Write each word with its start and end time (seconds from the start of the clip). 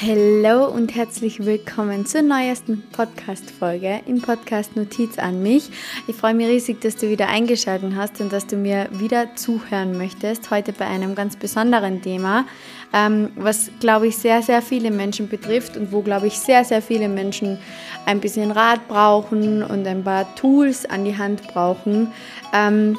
Hallo 0.00 0.68
und 0.68 0.94
herzlich 0.94 1.44
willkommen 1.44 2.06
zur 2.06 2.22
neuesten 2.22 2.84
Podcast-Folge 2.92 3.98
im 4.06 4.22
Podcast 4.22 4.76
Notiz 4.76 5.18
an 5.18 5.42
mich. 5.42 5.70
Ich 6.06 6.14
freue 6.14 6.34
mich 6.34 6.46
riesig, 6.46 6.80
dass 6.80 6.94
du 6.94 7.08
wieder 7.08 7.26
eingeschaltet 7.26 7.94
hast 7.96 8.20
und 8.20 8.32
dass 8.32 8.46
du 8.46 8.54
mir 8.54 8.88
wieder 8.92 9.34
zuhören 9.34 9.98
möchtest. 9.98 10.52
Heute 10.52 10.72
bei 10.72 10.86
einem 10.86 11.16
ganz 11.16 11.34
besonderen 11.34 12.00
Thema, 12.00 12.44
ähm, 12.92 13.30
was, 13.34 13.72
glaube 13.80 14.06
ich, 14.06 14.16
sehr, 14.16 14.40
sehr 14.40 14.62
viele 14.62 14.92
Menschen 14.92 15.28
betrifft 15.28 15.76
und 15.76 15.90
wo, 15.90 16.00
glaube 16.00 16.28
ich, 16.28 16.38
sehr, 16.38 16.64
sehr 16.64 16.80
viele 16.80 17.08
Menschen 17.08 17.58
ein 18.06 18.20
bisschen 18.20 18.52
Rat 18.52 18.86
brauchen 18.86 19.64
und 19.64 19.84
ein 19.84 20.04
paar 20.04 20.32
Tools 20.36 20.86
an 20.86 21.04
die 21.04 21.18
Hand 21.18 21.42
brauchen. 21.48 22.12
Ähm, 22.54 22.96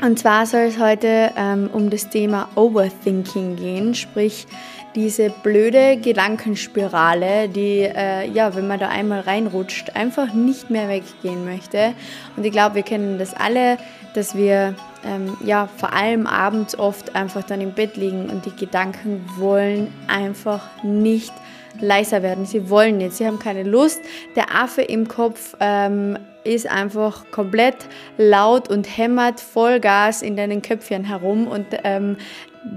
und 0.00 0.18
zwar 0.18 0.46
soll 0.46 0.62
es 0.62 0.78
heute 0.78 1.30
ähm, 1.36 1.68
um 1.74 1.90
das 1.90 2.08
Thema 2.08 2.48
Overthinking 2.54 3.56
gehen, 3.56 3.94
sprich, 3.94 4.46
diese 4.94 5.30
blöde 5.30 5.96
Gedankenspirale, 5.96 7.48
die, 7.48 7.80
äh, 7.80 8.28
ja, 8.30 8.54
wenn 8.54 8.66
man 8.66 8.78
da 8.78 8.88
einmal 8.88 9.20
reinrutscht, 9.20 9.96
einfach 9.96 10.32
nicht 10.32 10.70
mehr 10.70 10.88
weggehen 10.88 11.44
möchte. 11.44 11.94
Und 12.36 12.44
ich 12.44 12.52
glaube, 12.52 12.76
wir 12.76 12.82
kennen 12.82 13.18
das 13.18 13.34
alle, 13.34 13.78
dass 14.14 14.36
wir, 14.36 14.74
ähm, 15.04 15.36
ja, 15.44 15.68
vor 15.76 15.92
allem 15.92 16.26
abends 16.26 16.78
oft 16.78 17.14
einfach 17.16 17.42
dann 17.42 17.60
im 17.60 17.72
Bett 17.72 17.96
liegen 17.96 18.28
und 18.28 18.44
die 18.44 18.56
Gedanken 18.56 19.24
wollen 19.36 19.92
einfach 20.08 20.68
nicht 20.82 21.32
leiser 21.80 22.22
werden. 22.22 22.44
Sie 22.44 22.68
wollen 22.68 22.98
nicht, 22.98 23.14
sie 23.14 23.26
haben 23.26 23.38
keine 23.38 23.62
Lust. 23.62 24.00
Der 24.36 24.54
Affe 24.54 24.82
im 24.82 25.08
Kopf 25.08 25.56
ähm, 25.60 26.18
ist 26.44 26.66
einfach 26.66 27.30
komplett 27.30 27.76
laut 28.18 28.68
und 28.68 28.96
hämmert 28.96 29.40
Vollgas 29.40 30.22
in 30.22 30.36
deinen 30.36 30.60
Köpfchen 30.60 31.04
herum 31.04 31.46
und 31.46 31.66
ähm, 31.84 32.16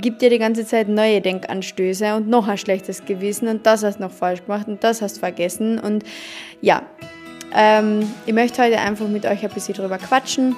gibt 0.02 0.22
dir 0.22 0.30
die 0.30 0.40
ganze 0.40 0.66
Zeit 0.66 0.88
neue 0.88 1.22
Denkanstöße 1.22 2.16
und 2.16 2.28
noch 2.28 2.48
ein 2.48 2.58
schlechtes 2.58 3.06
Gewissen 3.06 3.48
und 3.48 3.66
das 3.66 3.84
hast 3.84 3.98
du 3.98 4.04
noch 4.04 4.12
falsch 4.12 4.44
gemacht 4.46 4.68
und 4.68 4.84
das 4.84 5.02
hast 5.02 5.18
du 5.18 5.20
vergessen. 5.20 5.80
Und 5.80 6.04
ja, 6.62 6.84
ähm, 7.56 8.08
ich 8.26 8.34
möchte 8.34 8.64
heute 8.64 8.80
einfach 8.80 9.08
mit 9.08 9.26
euch 9.26 9.44
ein 9.44 9.52
bisschen 9.52 9.76
drüber 9.76 9.98
quatschen 9.98 10.56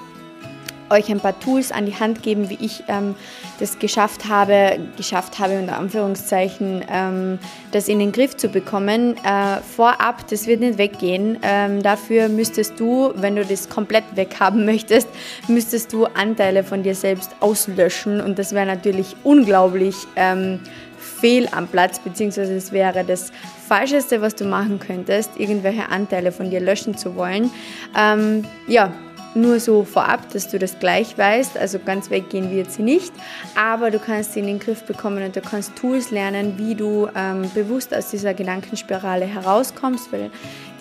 euch 0.90 1.10
ein 1.10 1.20
paar 1.20 1.40
Tools 1.40 1.72
an 1.72 1.86
die 1.86 1.96
Hand 1.96 2.24
geben, 2.24 2.50
wie 2.50 2.58
ich 2.62 2.84
ähm, 2.88 3.16
das 3.60 3.80
geschafft 3.80 4.28
habe, 4.28 4.80
geschafft 4.96 5.40
habe 5.40 5.60
unter 5.60 5.78
Anführungszeichen, 5.78 6.84
ähm, 6.90 7.40
das 7.72 7.88
in 7.88 8.00
den 8.00 8.12
Griff 8.12 8.38
zu 8.38 8.50
bekommen. 8.50 9.16
Äh, 9.24 9.62
vorab, 9.76 10.28
das 10.30 10.48
wird 10.48 10.62
nicht 10.62 10.78
weggehen. 10.78 11.38
Ähm, 11.42 11.82
dafür 11.84 12.30
müsstest 12.30 12.80
du, 12.80 13.12
wenn 13.16 13.36
du 13.36 13.46
das 13.46 13.70
komplett 13.70 14.04
weghaben 14.16 14.66
möchtest, 14.66 15.08
müsstest 15.48 15.94
du 15.94 16.06
Anteile 16.06 16.64
von 16.64 16.84
dir 16.84 16.96
selbst 16.96 17.32
auslöschen 17.40 18.22
und 18.22 18.40
das 18.40 18.54
wäre 18.54 18.66
natürlich 18.66 19.16
unglaublich 19.24 19.96
ähm, 20.16 20.60
fehl 20.98 21.48
am 21.52 21.68
Platz, 21.68 22.00
beziehungsweise 22.00 22.56
es 22.56 22.72
wäre 22.72 23.04
das 23.04 23.32
Falscheste, 23.68 24.22
was 24.22 24.36
du 24.36 24.46
machen 24.46 24.80
könntest, 24.80 25.32
irgendwelche 25.38 25.90
Anteile 25.90 26.32
von 26.32 26.50
dir 26.50 26.60
löschen 26.60 26.98
zu 26.98 27.16
wollen. 27.16 27.50
Ähm, 27.98 28.46
ja, 28.68 28.94
nur 29.38 29.60
so 29.60 29.84
vorab, 29.84 30.30
dass 30.34 30.50
du 30.50 30.60
das 30.60 30.80
gleich 30.80 31.18
weißt. 31.18 31.58
Also 31.58 31.80
ganz 31.80 32.10
weggehen 32.10 32.52
wird 32.52 32.72
sie 32.72 32.84
nicht, 32.84 33.14
aber 33.56 33.92
du 33.92 34.00
kannst 34.00 34.34
sie 34.34 34.40
in 34.40 34.48
den 34.48 34.60
Griff 34.60 34.84
bekommen 34.84 35.24
und 35.24 35.36
du 35.36 35.42
kannst 35.42 35.76
Tools 35.76 36.12
lernen, 36.12 36.58
wie 36.58 36.76
du 36.76 37.08
ähm, 37.16 37.50
bewusst 37.54 37.96
aus 37.96 38.10
dieser 38.10 38.34
Gedankenspirale 38.34 39.26
herauskommst, 39.26 40.12
weil 40.12 40.32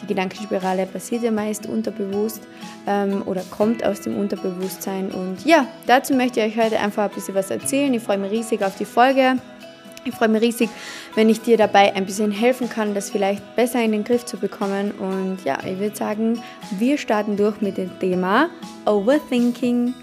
die 0.03 0.07
Gedankenspirale 0.07 0.87
passiert 0.87 1.23
ja 1.23 1.31
meist 1.31 1.67
unterbewusst 1.67 2.43
ähm, 2.87 3.23
oder 3.27 3.43
kommt 3.51 3.85
aus 3.85 4.01
dem 4.01 4.17
Unterbewusstsein. 4.17 5.11
Und 5.11 5.45
ja, 5.45 5.67
dazu 5.87 6.15
möchte 6.15 6.41
ich 6.41 6.57
euch 6.57 6.65
heute 6.65 6.79
einfach 6.81 7.05
ein 7.05 7.11
bisschen 7.11 7.35
was 7.35 7.51
erzählen. 7.51 7.93
Ich 7.95 8.03
freue 8.03 8.19
mich 8.19 8.31
riesig 8.31 8.63
auf 8.63 8.77
die 8.77 8.85
Folge. 8.85 9.37
Ich 10.05 10.15
freue 10.15 10.29
mich 10.29 10.43
riesig, 10.43 10.71
wenn 11.17 11.31
ich 11.31 11.41
dir 11.41 11.57
dabei 11.57 11.95
ein 11.97 12.05
bisschen 12.05 12.31
helfen 12.31 12.69
kann, 12.69 12.95
das 12.95 13.11
vielleicht 13.11 13.57
besser 13.57 13.83
in 13.83 13.91
den 13.91 14.05
Griff 14.05 14.27
zu 14.27 14.37
bekommen. 14.37 14.93
Und 14.93 15.39
ja, 15.45 15.59
ich 15.65 15.79
würde 15.79 15.97
sagen, 15.97 16.43
wir 16.79 16.99
starten 16.99 17.39
durch 17.39 17.61
mit 17.63 17.79
dem 17.79 17.99
Thema 17.99 18.51
Overthinking. 18.85 19.95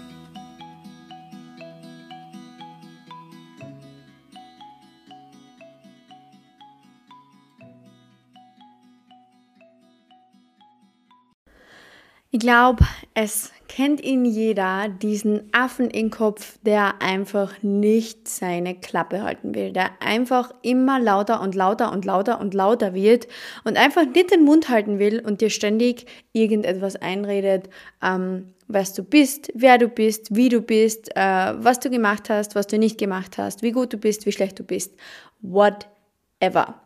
Ich 12.32 12.40
glaube, 12.40 12.84
es 13.14 13.52
kennt 13.68 14.02
ihn 14.02 14.24
jeder, 14.24 14.88
diesen 14.88 15.48
Affen 15.52 15.90
im 15.90 16.10
Kopf, 16.10 16.58
der 16.62 17.00
einfach 17.02 17.62
nicht 17.62 18.28
seine 18.28 18.74
Klappe 18.74 19.22
halten 19.22 19.54
will, 19.54 19.72
der 19.72 19.90
einfach 20.00 20.52
immer 20.62 21.00
lauter 21.00 21.40
und 21.40 21.54
lauter 21.54 21.92
und 21.92 22.04
lauter 22.04 22.40
und 22.40 22.54
lauter 22.54 22.94
wird 22.94 23.26
und 23.64 23.76
einfach 23.76 24.04
nicht 24.04 24.30
den 24.30 24.44
Mund 24.44 24.68
halten 24.68 24.98
will 24.98 25.20
und 25.20 25.40
dir 25.40 25.50
ständig 25.50 26.06
irgendetwas 26.32 26.96
einredet, 26.96 27.68
ähm, 28.02 28.54
was 28.66 28.94
du 28.94 29.02
bist, 29.02 29.50
wer 29.54 29.78
du 29.78 29.88
bist, 29.88 30.34
wie 30.34 30.48
du 30.48 30.60
bist, 30.60 31.10
äh, 31.16 31.54
was 31.56 31.80
du 31.80 31.90
gemacht 31.90 32.30
hast, 32.30 32.54
was 32.54 32.66
du 32.66 32.78
nicht 32.78 32.98
gemacht 32.98 33.38
hast, 33.38 33.62
wie 33.62 33.72
gut 33.72 33.92
du 33.92 33.98
bist, 33.98 34.26
wie 34.26 34.32
schlecht 34.32 34.58
du 34.58 34.64
bist, 34.64 34.94
whatever. 35.40 36.80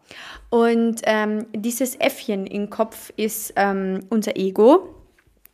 Und 0.50 1.00
ähm, 1.04 1.46
dieses 1.54 1.96
Äffchen 1.96 2.46
im 2.46 2.70
Kopf 2.70 3.12
ist 3.16 3.52
ähm, 3.56 4.00
unser 4.08 4.36
Ego 4.36 4.97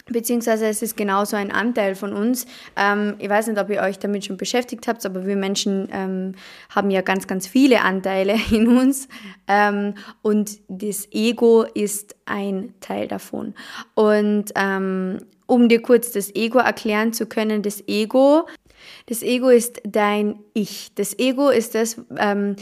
Beziehungsweise 0.07 0.67
es 0.67 0.83
ist 0.83 0.99
genauso 0.99 1.37
ein 1.37 1.51
Anteil 1.51 1.95
von 1.95 2.13
uns. 2.13 2.47
Ähm, 2.77 3.15
ich 3.19 3.31
weiß 3.31 3.47
nicht, 3.47 3.59
ob 3.59 3.71
ihr 3.71 3.81
euch 3.81 3.99
damit 3.99 4.27
schon 4.27 4.37
beschäftigt 4.37 4.87
habt, 4.87 5.05
aber 5.07 5.25
wir 5.25 5.37
Menschen 5.37 5.89
ähm, 5.91 6.35
haben 6.69 6.91
ja 6.91 7.01
ganz, 7.01 7.27
ganz 7.27 7.47
viele 7.47 7.81
Anteile 7.81 8.37
in 8.51 8.69
uns. 8.69 9.09
Ähm, 9.49 9.95
und 10.21 10.59
das 10.69 11.09
Ego 11.11 11.63
ist 11.63 12.17
ein 12.27 12.75
Teil 12.81 13.09
davon. 13.09 13.55
Und 13.95 14.53
ähm, 14.57 15.21
um 15.47 15.69
dir 15.71 15.81
kurz 15.81 16.13
das 16.13 16.35
Ego 16.35 16.59
erklären 16.59 17.15
zu 17.15 17.25
können, 17.25 17.63
das 17.63 17.83
Ego, 17.87 18.47
das 19.07 19.23
Ego 19.23 19.49
ist 19.49 19.81
dein 19.85 20.39
Ich. 20.53 20.95
Das 20.95 21.19
Ego 21.19 21.49
ist 21.49 21.75
das, 21.75 21.97
ähm, 22.19 22.57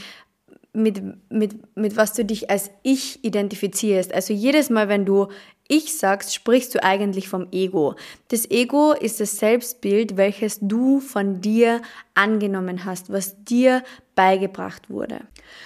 mit, 0.72 1.02
mit, 1.28 1.76
mit 1.76 1.96
was 1.96 2.14
du 2.14 2.24
dich 2.24 2.50
als 2.50 2.70
Ich 2.82 3.22
identifizierst. 3.24 4.14
Also 4.14 4.32
jedes 4.32 4.70
Mal, 4.70 4.88
wenn 4.88 5.04
du 5.04 5.28
ich 5.72 5.96
sagst, 5.96 6.34
sprichst 6.34 6.74
du 6.74 6.84
eigentlich 6.84 7.30
vom 7.30 7.48
Ego. 7.50 7.94
Das 8.28 8.50
Ego 8.50 8.92
ist 8.92 9.20
das 9.20 9.38
Selbstbild, 9.38 10.18
welches 10.18 10.58
du 10.60 11.00
von 11.00 11.40
dir 11.40 11.80
angenommen 12.12 12.84
hast, 12.84 13.10
was 13.10 13.42
dir 13.44 13.82
beigebracht 14.14 14.90
wurde. 14.90 15.22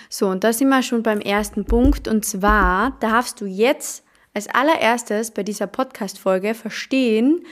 So, 0.08 0.28
und 0.28 0.44
da 0.44 0.52
sind 0.52 0.68
wir 0.68 0.84
schon 0.84 1.02
beim 1.02 1.20
ersten 1.20 1.64
Punkt. 1.64 2.06
Und 2.06 2.24
zwar 2.24 2.96
darfst 3.00 3.40
du 3.40 3.46
jetzt 3.46 4.04
als 4.32 4.46
allererstes 4.48 5.32
bei 5.32 5.42
dieser 5.42 5.66
Podcast-Folge 5.66 6.54
verstehen, 6.54 7.44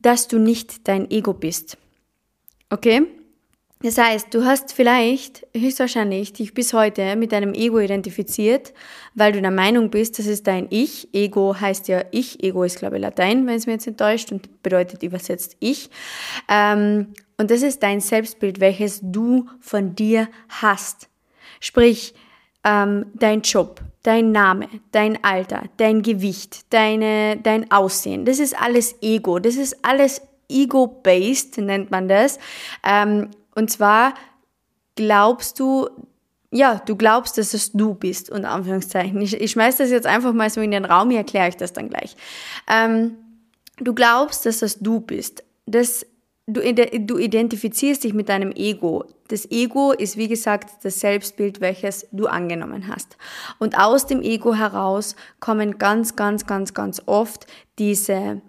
dass 0.00 0.26
du 0.26 0.40
nicht 0.40 0.88
dein 0.88 1.08
Ego 1.12 1.32
bist. 1.32 1.78
Okay? 2.70 3.06
Das 3.82 3.98
heißt, 3.98 4.32
du 4.32 4.44
hast 4.46 4.72
vielleicht 4.72 5.46
höchstwahrscheinlich 5.54 6.32
dich 6.32 6.54
bis 6.54 6.72
heute 6.72 7.14
mit 7.14 7.32
deinem 7.32 7.52
Ego 7.52 7.78
identifiziert, 7.78 8.72
weil 9.14 9.32
du 9.32 9.42
der 9.42 9.50
Meinung 9.50 9.90
bist, 9.90 10.18
das 10.18 10.26
ist 10.26 10.46
dein 10.46 10.66
Ich. 10.70 11.12
Ego 11.12 11.54
heißt 11.60 11.88
ja 11.88 12.02
Ich. 12.10 12.42
Ego 12.42 12.64
ist, 12.64 12.78
glaube 12.78 12.96
ich, 12.96 13.02
Latein, 13.02 13.46
wenn 13.46 13.54
es 13.54 13.66
mir 13.66 13.74
jetzt 13.74 13.86
enttäuscht 13.86 14.32
und 14.32 14.62
bedeutet 14.62 15.02
übersetzt 15.02 15.56
Ich. 15.60 15.90
Ähm, 16.48 17.12
und 17.36 17.50
das 17.50 17.60
ist 17.60 17.82
dein 17.82 18.00
Selbstbild, 18.00 18.60
welches 18.60 19.00
du 19.02 19.46
von 19.60 19.94
dir 19.94 20.28
hast. 20.48 21.10
Sprich, 21.60 22.14
ähm, 22.64 23.06
dein 23.14 23.42
Job, 23.42 23.82
dein 24.02 24.32
Name, 24.32 24.68
dein 24.90 25.22
Alter, 25.22 25.64
dein 25.76 26.00
Gewicht, 26.00 26.72
deine, 26.72 27.36
dein 27.42 27.70
Aussehen. 27.70 28.24
Das 28.24 28.38
ist 28.38 28.60
alles 28.60 28.96
Ego. 29.02 29.38
Das 29.38 29.56
ist 29.56 29.84
alles 29.84 30.22
ego-based, 30.48 31.58
nennt 31.58 31.90
man 31.90 32.08
das. 32.08 32.38
Ähm, 32.82 33.30
und 33.56 33.70
zwar 33.70 34.14
glaubst 34.96 35.58
du, 35.58 35.88
ja, 36.50 36.80
du 36.84 36.94
glaubst, 36.94 37.38
dass 37.38 37.54
es 37.54 37.72
du 37.72 37.94
bist, 37.94 38.30
unter 38.30 38.50
Anführungszeichen. 38.50 39.20
Ich, 39.20 39.40
ich 39.40 39.50
schmeiß 39.50 39.78
das 39.78 39.90
jetzt 39.90 40.06
einfach 40.06 40.32
mal 40.32 40.50
so 40.50 40.60
in 40.60 40.70
den 40.70 40.84
Raum, 40.84 41.10
hier 41.10 41.20
erkläre 41.20 41.48
ich 41.48 41.56
das 41.56 41.72
dann 41.72 41.88
gleich. 41.88 42.16
Ähm, 42.68 43.16
du 43.78 43.94
glaubst, 43.94 44.46
dass 44.46 44.62
es 44.62 44.78
du 44.78 45.00
bist. 45.00 45.42
Das, 45.64 46.06
du, 46.46 46.60
du 46.62 47.18
identifizierst 47.18 48.04
dich 48.04 48.12
mit 48.12 48.28
deinem 48.28 48.52
Ego. 48.52 49.04
Das 49.28 49.50
Ego 49.50 49.92
ist, 49.92 50.18
wie 50.18 50.28
gesagt, 50.28 50.84
das 50.84 51.00
Selbstbild, 51.00 51.60
welches 51.60 52.06
du 52.12 52.26
angenommen 52.26 52.88
hast. 52.88 53.16
Und 53.58 53.78
aus 53.78 54.06
dem 54.06 54.20
Ego 54.22 54.54
heraus 54.54 55.16
kommen 55.40 55.78
ganz, 55.78 56.14
ganz, 56.14 56.46
ganz, 56.46 56.74
ganz 56.74 57.02
oft 57.06 57.46
diese 57.78 58.42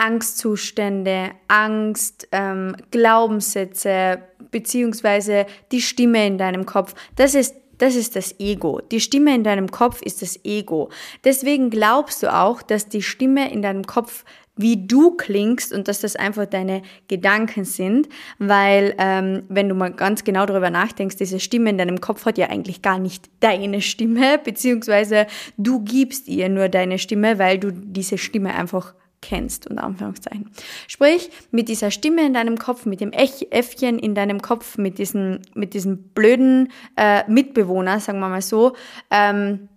Angstzustände, 0.00 1.32
Angst, 1.48 2.26
ähm, 2.32 2.74
Glaubenssätze, 2.90 4.22
beziehungsweise 4.50 5.44
die 5.72 5.82
Stimme 5.82 6.26
in 6.26 6.38
deinem 6.38 6.64
Kopf. 6.64 6.94
Das 7.16 7.34
ist 7.34 7.54
Das 7.78 7.96
ist 7.96 8.14
das 8.14 8.38
Ego. 8.38 8.82
Die 8.92 9.00
Stimme 9.00 9.34
in 9.34 9.42
deinem 9.42 9.70
Kopf 9.70 10.02
ist 10.02 10.20
das 10.20 10.38
Ego. 10.44 10.90
Deswegen 11.24 11.70
glaubst 11.70 12.22
du 12.22 12.30
auch, 12.30 12.60
dass 12.60 12.90
die 12.90 13.00
Stimme 13.00 13.50
in 13.50 13.62
deinem 13.62 13.86
Kopf 13.86 14.24
wie 14.54 14.86
du 14.86 15.12
klingst 15.12 15.72
und 15.72 15.88
dass 15.88 16.00
das 16.00 16.14
einfach 16.16 16.44
deine 16.44 16.82
Gedanken 17.08 17.64
sind, 17.64 18.08
weil 18.38 18.94
ähm, 18.98 19.44
wenn 19.48 19.70
du 19.70 19.74
mal 19.74 19.92
ganz 19.92 20.24
genau 20.24 20.44
darüber 20.44 20.68
nachdenkst, 20.68 21.16
diese 21.16 21.40
Stimme 21.40 21.70
in 21.70 21.78
deinem 21.78 22.00
Kopf 22.02 22.26
hat 22.26 22.36
ja 22.36 22.48
eigentlich 22.50 22.82
gar 22.82 22.98
nicht 22.98 23.30
deine 23.40 23.80
Stimme, 23.80 24.38
beziehungsweise 24.44 25.26
du 25.56 25.80
gibst 25.80 26.28
ihr 26.28 26.50
nur 26.50 26.68
deine 26.68 26.98
Stimme, 26.98 27.38
weil 27.38 27.58
du 27.58 27.72
diese 27.72 28.18
Stimme 28.18 28.54
einfach 28.54 28.94
kennst, 29.20 29.68
unter 29.68 29.84
Anführungszeichen. 29.84 30.50
Sprich, 30.88 31.30
mit 31.50 31.68
dieser 31.68 31.90
Stimme 31.90 32.24
in 32.24 32.34
deinem 32.34 32.58
Kopf, 32.58 32.86
mit 32.86 33.00
dem 33.00 33.12
Äffchen 33.12 33.98
in 33.98 34.14
deinem 34.14 34.40
Kopf, 34.42 34.78
mit 34.78 34.98
diesem, 34.98 35.40
mit 35.54 35.74
diesem 35.74 35.98
blöden 36.14 36.72
äh, 36.96 37.28
Mitbewohner, 37.30 38.00
sagen 38.00 38.20
wir 38.20 38.28
mal 38.28 38.42
so, 38.42 38.74
ähm, 39.10 39.68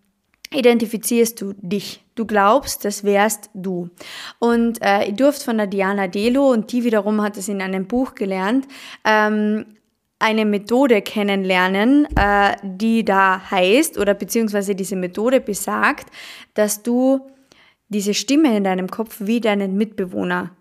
identifizierst 0.54 1.42
du 1.42 1.54
dich. 1.57 2.04
Du 2.16 2.25
glaubst, 2.25 2.86
das 2.86 3.04
wärst 3.04 3.50
du. 3.54 3.90
Und 4.40 4.81
äh, 4.81 5.06
ich 5.06 5.16
durfte 5.16 5.46
von 5.46 5.57
der 5.57 5.68
Diana 5.68 6.07
Delo, 6.07 6.51
und 6.51 6.72
die 6.72 6.84
wiederum 6.84 7.22
hat 7.22 7.38
es 7.38 7.48
in 7.48 7.62
einem 7.62 7.88
Buch 7.88 8.13
gelernt, 8.13 8.68
ähm, 9.04 9.66
eine 10.19 10.46
Methode 10.46 11.01
kennenlernen, 11.01 12.07
äh, 12.16 12.56
die 12.63 13.04
da 13.04 13.42
heißt, 13.51 13.98
oder 13.98 14.13
beziehungsweise 14.13 14.75
diese 14.75 14.96
Methode 14.96 15.42
besagt, 15.42 16.07
dass 16.54 16.84
du 16.84 17.19
diese 17.94 18.13
Stimme 18.13 18.56
in 18.57 18.63
deinem 18.63 18.90
Kopf 18.90 19.18
wie 19.19 19.40
deinen 19.40 19.78
Mitbewohner 19.78 20.51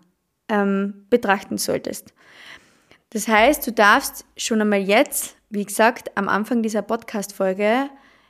ähm, 0.49 1.05
betrachten 1.09 1.57
solltest. 1.57 2.13
Das 3.09 3.27
heißt, 3.27 3.65
du 3.67 3.71
darfst 3.71 4.25
schon 4.37 4.61
einmal 4.61 4.81
jetzt, 4.81 5.35
wie 5.49 5.65
gesagt, 5.65 6.17
am 6.17 6.27
Anfang 6.29 6.63
dieser 6.63 6.81
Podcast-Folge 6.81 7.89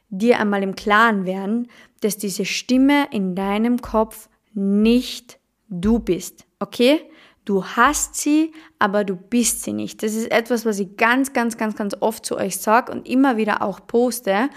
dir 0.09 0.39
einmal 0.39 0.61
im 0.61 0.75
Klaren 0.75 1.25
werden, 1.25 1.67
dass 2.01 2.17
diese 2.17 2.45
Stimme 2.45 3.07
in 3.11 3.35
deinem 3.35 3.81
Kopf 3.81 4.29
nicht 4.53 5.39
du 5.69 5.99
bist. 5.99 6.45
Okay? 6.59 7.01
Du 7.45 7.65
hast 7.65 8.15
sie, 8.15 8.51
aber 8.79 9.03
du 9.03 9.15
bist 9.15 9.63
sie 9.63 9.73
nicht. 9.73 10.03
Das 10.03 10.13
ist 10.13 10.31
etwas, 10.31 10.65
was 10.65 10.79
ich 10.79 10.95
ganz, 10.97 11.33
ganz, 11.33 11.57
ganz, 11.57 11.75
ganz 11.75 11.95
oft 11.99 12.25
zu 12.25 12.37
euch 12.37 12.57
sage 12.57 12.91
und 12.91 13.07
immer 13.07 13.37
wieder 13.37 13.61
auch 13.61 13.85
poste. 13.85 14.49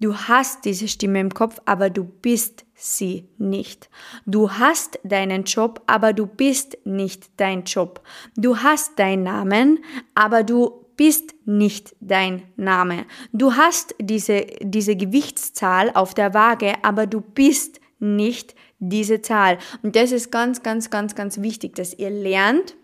Du 0.00 0.16
hast 0.16 0.64
diese 0.64 0.88
Stimme 0.88 1.20
im 1.20 1.32
Kopf, 1.32 1.60
aber 1.64 1.88
du 1.88 2.04
bist 2.04 2.64
sie 2.80 3.28
nicht. 3.38 3.90
Du 4.26 4.50
hast 4.50 4.98
deinen 5.04 5.44
Job, 5.44 5.82
aber 5.86 6.12
du 6.12 6.26
bist 6.26 6.78
nicht 6.84 7.30
dein 7.36 7.64
Job. 7.64 8.02
Du 8.36 8.56
hast 8.56 8.98
deinen 8.98 9.24
Namen, 9.24 9.84
aber 10.14 10.42
du 10.42 10.86
bist 10.96 11.34
nicht 11.44 11.94
dein 12.00 12.42
Name. 12.56 13.06
Du 13.32 13.54
hast 13.54 13.94
diese, 14.00 14.46
diese 14.60 14.96
Gewichtszahl 14.96 15.90
auf 15.94 16.14
der 16.14 16.34
Waage, 16.34 16.74
aber 16.82 17.06
du 17.06 17.20
bist 17.20 17.80
nicht 17.98 18.54
diese 18.78 19.22
Zahl. 19.22 19.58
Und 19.82 19.94
das 19.94 20.12
ist 20.12 20.30
ganz, 20.30 20.62
ganz, 20.62 20.90
ganz, 20.90 21.14
ganz 21.14 21.40
wichtig, 21.40 21.74
dass 21.74 21.94
ihr 21.94 22.10
lernt. 22.10 22.76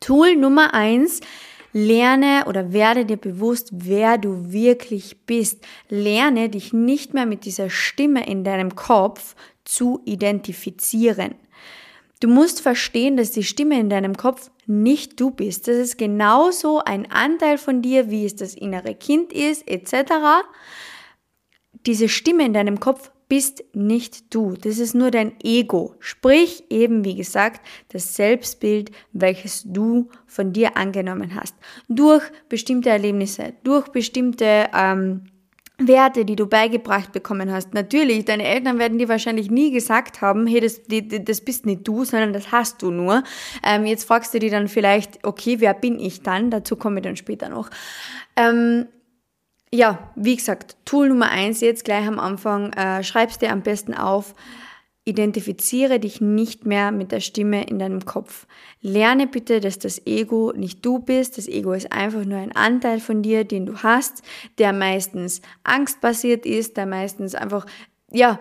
Tool 0.00 0.34
Nummer 0.34 0.74
eins, 0.74 1.20
Lerne 1.72 2.44
oder 2.46 2.72
werde 2.72 3.06
dir 3.06 3.16
bewusst, 3.16 3.70
wer 3.72 4.18
du 4.18 4.52
wirklich 4.52 5.24
bist. 5.24 5.64
Lerne 5.88 6.48
dich 6.48 6.72
nicht 6.72 7.14
mehr 7.14 7.26
mit 7.26 7.44
dieser 7.44 7.70
Stimme 7.70 8.26
in 8.26 8.44
deinem 8.44 8.74
Kopf 8.74 9.34
zu 9.64 10.00
identifizieren. 10.04 11.34
Du 12.20 12.28
musst 12.28 12.60
verstehen, 12.60 13.16
dass 13.16 13.32
die 13.32 13.42
Stimme 13.42 13.80
in 13.80 13.88
deinem 13.88 14.16
Kopf 14.16 14.50
nicht 14.66 15.18
du 15.18 15.30
bist. 15.30 15.66
Das 15.66 15.76
ist 15.76 15.98
genauso 15.98 16.78
ein 16.80 17.10
Anteil 17.10 17.58
von 17.58 17.82
dir, 17.82 18.10
wie 18.10 18.24
es 18.24 18.36
das 18.36 18.54
innere 18.54 18.94
Kind 18.94 19.32
ist, 19.32 19.68
etc. 19.68 20.12
Diese 21.86 22.08
Stimme 22.08 22.44
in 22.44 22.52
deinem 22.52 22.80
Kopf 22.80 23.10
bist 23.32 23.64
nicht 23.72 24.34
du. 24.34 24.56
Das 24.60 24.78
ist 24.78 24.94
nur 24.94 25.10
dein 25.10 25.32
Ego. 25.42 25.94
Sprich 26.00 26.64
eben, 26.68 27.02
wie 27.02 27.14
gesagt, 27.14 27.66
das 27.88 28.14
Selbstbild, 28.14 28.90
welches 29.14 29.62
du 29.64 30.10
von 30.26 30.52
dir 30.52 30.76
angenommen 30.76 31.34
hast. 31.34 31.54
Durch 31.88 32.22
bestimmte 32.50 32.90
Erlebnisse, 32.90 33.54
durch 33.64 33.88
bestimmte 33.88 34.68
ähm, 34.76 35.22
Werte, 35.78 36.26
die 36.26 36.36
du 36.36 36.44
beigebracht 36.44 37.12
bekommen 37.12 37.50
hast. 37.50 37.72
Natürlich, 37.72 38.26
deine 38.26 38.44
Eltern 38.44 38.78
werden 38.78 38.98
dir 38.98 39.08
wahrscheinlich 39.08 39.50
nie 39.50 39.70
gesagt 39.70 40.20
haben, 40.20 40.46
hey, 40.46 40.60
das, 40.60 40.82
das 41.24 41.40
bist 41.40 41.64
nicht 41.64 41.88
du, 41.88 42.04
sondern 42.04 42.34
das 42.34 42.52
hast 42.52 42.82
du 42.82 42.90
nur. 42.90 43.24
Ähm, 43.64 43.86
jetzt 43.86 44.04
fragst 44.04 44.34
du 44.34 44.40
dich 44.40 44.50
dann 44.50 44.68
vielleicht, 44.68 45.24
okay, 45.24 45.58
wer 45.58 45.72
bin 45.72 45.98
ich 45.98 46.20
dann? 46.22 46.50
Dazu 46.50 46.76
komme 46.76 47.00
ich 47.00 47.04
dann 47.04 47.16
später 47.16 47.48
noch. 47.48 47.70
Ähm, 48.36 48.88
ja, 49.72 50.10
wie 50.16 50.36
gesagt, 50.36 50.76
Tool 50.84 51.08
Nummer 51.08 51.30
eins 51.30 51.60
jetzt 51.60 51.84
gleich 51.84 52.06
am 52.06 52.18
Anfang, 52.18 52.72
äh, 52.72 53.02
schreibst 53.02 53.42
dir 53.42 53.52
am 53.52 53.62
besten 53.62 53.94
auf, 53.94 54.34
Identifiziere 55.04 55.98
dich 55.98 56.20
nicht 56.20 56.64
mehr 56.64 56.92
mit 56.92 57.10
der 57.10 57.18
Stimme 57.18 57.64
in 57.64 57.80
deinem 57.80 58.04
Kopf. 58.04 58.46
Lerne 58.80 59.26
bitte, 59.26 59.58
dass 59.58 59.80
das 59.80 60.06
Ego 60.06 60.52
nicht 60.54 60.86
du 60.86 61.00
bist. 61.00 61.38
Das 61.38 61.48
Ego 61.48 61.72
ist 61.72 61.90
einfach 61.90 62.24
nur 62.24 62.38
ein 62.38 62.54
Anteil 62.54 63.00
von 63.00 63.20
dir, 63.20 63.42
den 63.42 63.66
du 63.66 63.78
hast, 63.78 64.22
der 64.58 64.72
meistens 64.72 65.42
angstbasiert 65.64 66.46
ist, 66.46 66.76
der 66.76 66.86
meistens 66.86 67.34
einfach, 67.34 67.66
ja, 68.12 68.38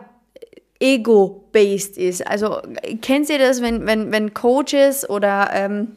ego-based 0.79 1.97
ist. 1.97 2.27
Also 2.27 2.61
kennt 3.01 3.29
ihr 3.31 3.39
das, 3.39 3.63
wenn, 3.63 3.87
wenn, 3.87 4.11
wenn 4.11 4.35
Coaches 4.35 5.09
oder 5.09 5.49
ähm, 5.53 5.95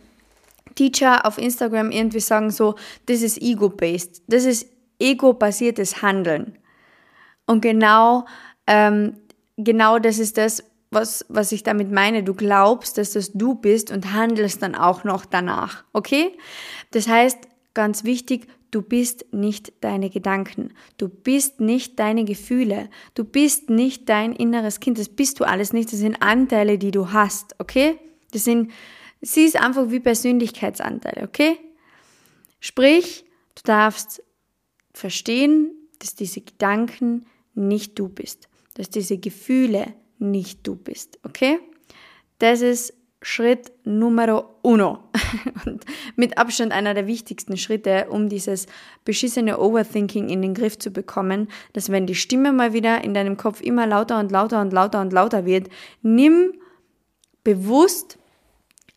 Teacher 0.77 1.27
auf 1.27 1.37
Instagram 1.37 1.91
irgendwie 1.91 2.21
sagen 2.21 2.51
so, 2.51 2.75
das 3.05 3.21
ist 3.21 3.41
ego-based, 3.43 4.23
das 4.29 4.47
ist 4.47 4.67
ego-basiertes 4.99 6.03
Handeln. 6.03 6.59
Und 7.47 7.61
genau 7.61 8.25
ähm, 8.67 9.15
genau 9.57 9.99
das 9.99 10.19
ist 10.19 10.39
das, 10.39 10.65
was, 10.91 11.25
was 11.29 11.53
ich 11.53 11.63
damit 11.63 11.91
meine. 11.91 12.23
Du 12.23 12.35
glaubst, 12.35 12.99
dass 12.99 13.13
das 13.13 13.33
du 13.33 13.55
bist 13.55 13.91
und 13.91 14.13
handelst 14.13 14.63
dann 14.63 14.75
auch 14.75 15.05
noch 15.05 15.25
danach. 15.25 15.85
Okay? 15.93 16.37
Das 16.93 17.09
heißt, 17.09 17.39
ganz 17.75 18.05
wichtig, 18.05 18.47
du 18.71 18.83
bist 18.83 19.27
nicht 19.33 19.73
deine 19.81 20.11
Gedanken. 20.11 20.73
Du 20.97 21.09
bist 21.09 21.61
nicht 21.61 21.99
deine 21.99 22.25
Gefühle. 22.25 22.89
Du 23.15 23.25
bist 23.25 23.71
nicht 23.71 24.09
dein 24.09 24.33
inneres 24.33 24.81
Kind. 24.81 24.99
Das 24.99 25.09
bist 25.09 25.41
du 25.41 25.45
alles 25.45 25.73
nicht. 25.73 25.93
Das 25.93 25.99
sind 25.99 26.23
Anteile, 26.23 26.79
die 26.79 26.91
du 26.91 27.13
hast. 27.13 27.57
Okay? 27.59 27.99
Das 28.33 28.45
sind, 28.45 28.71
sie 29.21 29.45
ist 29.45 29.61
einfach 29.61 29.91
wie 29.91 30.01
Persönlichkeitsanteile. 30.01 31.25
Okay? 31.25 31.59
Sprich, 32.61 33.25
du 33.57 33.63
darfst 33.65 34.23
verstehen, 34.95 35.71
dass 35.99 36.15
diese 36.15 36.41
Gedanken 36.41 37.27
nicht 37.55 37.99
du 37.99 38.09
bist 38.09 38.49
dass 38.75 38.91
diese 38.91 39.19
Gefühle 39.19 39.95
nicht 40.19 40.67
du 40.67 40.77
bist, 40.77 41.19
okay? 41.23 41.59
Das 42.39 42.61
ist 42.61 42.93
Schritt 43.23 43.73
Numero 43.85 44.57
uno 44.63 45.05
und 45.65 45.85
mit 46.15 46.37
Abstand 46.37 46.73
einer 46.73 46.93
der 46.93 47.07
wichtigsten 47.07 47.57
Schritte, 47.57 48.09
um 48.11 48.29
dieses 48.29 48.67
beschissene 49.05 49.59
Overthinking 49.59 50.29
in 50.29 50.43
den 50.43 50.53
Griff 50.53 50.79
zu 50.79 50.91
bekommen, 50.91 51.49
dass 51.73 51.91
wenn 51.91 52.07
die 52.07 52.17
Stimme 52.17 52.53
mal 52.53 52.75
wieder 52.75 53.03
in 53.03 53.15
deinem 53.15 53.39
Kopf 53.39 53.63
immer 53.63 53.87
lauter 53.87 54.21
und 54.21 54.31
lauter 54.31 54.61
und 54.61 54.73
lauter 54.75 55.01
und 55.01 55.13
lauter 55.13 55.47
wird, 55.47 55.69
nimm 56.03 56.53
bewusst 57.45 58.19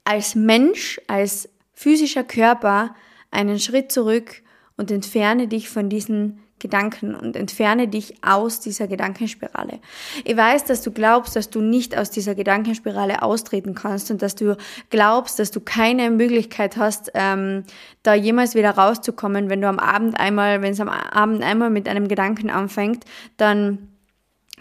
als 0.03 0.35
Mensch, 0.35 0.99
als 1.07 1.47
physischer 1.73 2.23
Körper 2.23 2.95
einen 3.31 3.59
Schritt 3.59 3.91
zurück 3.91 4.41
und 4.77 4.91
entferne 4.91 5.47
dich 5.47 5.69
von 5.69 5.89
diesen 5.89 6.39
Gedanken 6.59 7.13
und 7.13 7.35
entferne 7.35 7.87
dich 7.87 8.15
aus 8.23 8.59
dieser 8.59 8.87
Gedankenspirale. 8.87 9.79
Ich 10.23 10.35
weiß, 10.35 10.65
dass 10.65 10.81
du 10.81 10.91
glaubst, 10.91 11.35
dass 11.35 11.51
du 11.51 11.61
nicht 11.61 11.95
aus 11.95 12.09
dieser 12.09 12.33
Gedankenspirale 12.33 13.21
austreten 13.21 13.75
kannst 13.75 14.09
und 14.09 14.21
dass 14.23 14.33
du 14.33 14.57
glaubst, 14.89 15.37
dass 15.37 15.51
du 15.51 15.59
keine 15.59 16.09
Möglichkeit 16.09 16.77
hast, 16.77 17.11
ähm, 17.13 17.63
da 18.01 18.15
jemals 18.15 18.55
wieder 18.55 18.71
rauszukommen, 18.71 19.49
wenn 19.49 19.61
du 19.61 19.67
am 19.67 19.77
Abend 19.77 20.19
einmal, 20.19 20.61
wenn 20.63 20.73
es 20.73 20.79
am 20.79 20.89
Abend 20.89 21.43
einmal 21.43 21.69
mit 21.69 21.87
einem 21.87 22.07
Gedanken 22.07 22.49
anfängt, 22.49 23.05
dann 23.37 23.89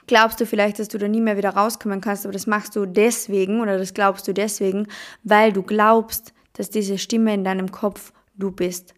glaubst 0.07 0.39
du 0.41 0.45
vielleicht, 0.45 0.79
dass 0.79 0.89
du 0.89 0.99
da 0.99 1.09
nie 1.09 1.23
mehr 1.23 1.39
wieder 1.39 1.51
rauskommen 1.51 2.03
kannst, 2.03 2.27
aber 2.27 2.33
das 2.33 2.47
machst 2.47 2.77
du 2.77 2.85
deswegen 2.85 3.61
oder 3.61 3.79
das 3.79 3.95
glaubst 3.95 4.29
du 4.29 4.35
deswegen, 4.35 4.87
weil 5.25 5.53
du 5.53 5.63
glaubst, 5.63 6.35
dass 6.53 6.69
diese 6.69 6.99
Stimme 6.99 7.33
in 7.33 7.43
deinem 7.43 7.71
Kopf 7.73 8.13
du 8.35 8.51
bist. 8.51 8.96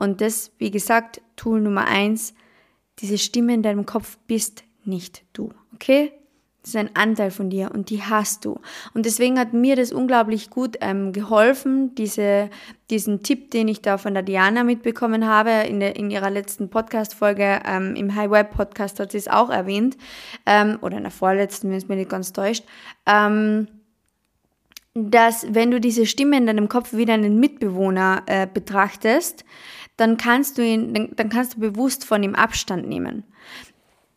Und 0.00 0.22
das, 0.22 0.50
wie 0.56 0.70
gesagt, 0.70 1.20
Tool 1.36 1.60
Nummer 1.60 1.86
eins, 1.86 2.34
diese 3.00 3.18
Stimme 3.18 3.52
in 3.52 3.62
deinem 3.62 3.84
Kopf 3.84 4.16
bist 4.26 4.64
nicht 4.84 5.22
du, 5.34 5.50
okay? 5.74 6.12
Das 6.62 6.70
ist 6.70 6.76
ein 6.76 6.94
Anteil 6.94 7.30
von 7.30 7.48
dir 7.48 7.70
und 7.72 7.90
die 7.90 8.02
hast 8.02 8.44
du. 8.44 8.60
Und 8.92 9.06
deswegen 9.06 9.38
hat 9.38 9.52
mir 9.52 9.76
das 9.76 9.92
unglaublich 9.92 10.50
gut 10.50 10.76
ähm, 10.80 11.12
geholfen, 11.12 11.94
diese, 11.94 12.48
diesen 12.88 13.22
Tipp, 13.22 13.50
den 13.50 13.68
ich 13.68 13.82
da 13.82 13.98
von 13.98 14.14
der 14.14 14.22
Diana 14.22 14.64
mitbekommen 14.64 15.26
habe, 15.26 15.50
in, 15.68 15.80
der, 15.80 15.96
in 15.96 16.10
ihrer 16.10 16.30
letzten 16.30 16.70
Podcast-Folge, 16.70 17.60
ähm, 17.66 17.94
im 17.94 18.14
High 18.14 18.30
Web 18.30 18.54
Podcast 18.54 19.00
hat 19.00 19.12
sie 19.12 19.18
es 19.18 19.28
auch 19.28 19.50
erwähnt, 19.50 19.98
ähm, 20.46 20.78
oder 20.80 20.96
in 20.96 21.02
der 21.02 21.12
vorletzten, 21.12 21.70
wenn 21.70 21.76
es 21.76 21.88
mir 21.88 21.96
nicht 21.96 22.10
ganz 22.10 22.32
täuscht, 22.32 22.64
ähm, 23.06 23.68
dass 24.94 25.46
wenn 25.54 25.70
du 25.70 25.80
diese 25.80 26.04
Stimme 26.04 26.36
in 26.36 26.46
deinem 26.46 26.68
Kopf 26.68 26.92
wie 26.92 27.04
deinen 27.04 27.38
Mitbewohner 27.38 28.22
äh, 28.26 28.46
betrachtest, 28.52 29.44
dann 30.00 30.16
kannst 30.16 30.56
du 30.56 30.62
ihn, 30.64 30.94
dann, 30.94 31.10
dann 31.14 31.28
kannst 31.28 31.54
du 31.54 31.60
bewusst 31.60 32.04
von 32.04 32.22
ihm 32.22 32.34
Abstand 32.34 32.88
nehmen. 32.88 33.24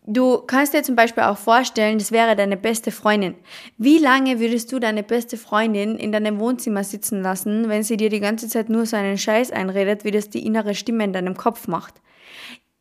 Du 0.06 0.40
kannst 0.40 0.74
dir 0.74 0.84
zum 0.84 0.96
Beispiel 0.96 1.24
auch 1.24 1.38
vorstellen, 1.38 1.98
das 1.98 2.12
wäre 2.12 2.36
deine 2.36 2.58
beste 2.58 2.92
Freundin. 2.92 3.36
Wie 3.78 4.00
lange 4.00 4.40
würdest 4.40 4.72
du 4.72 4.80
deine 4.80 5.04
beste 5.04 5.38
Freundin 5.38 5.98
in 5.98 6.12
deinem 6.12 6.40
Wohnzimmer 6.40 6.84
sitzen 6.84 7.22
lassen, 7.22 7.70
wenn 7.70 7.84
sie 7.84 7.96
dir 7.96 8.10
die 8.10 8.20
ganze 8.20 8.50
Zeit 8.50 8.70
nur 8.70 8.86
so 8.86 8.98
einen 8.98 9.18
Scheiß 9.18 9.52
einredet, 9.52 10.04
wie 10.04 10.12
das 10.12 10.30
die 10.30 10.46
innere 10.46 10.76
Stimme 10.76 11.06
in 11.06 11.14
deinem 11.14 11.38
Kopf 11.38 11.68
macht? 11.68 12.02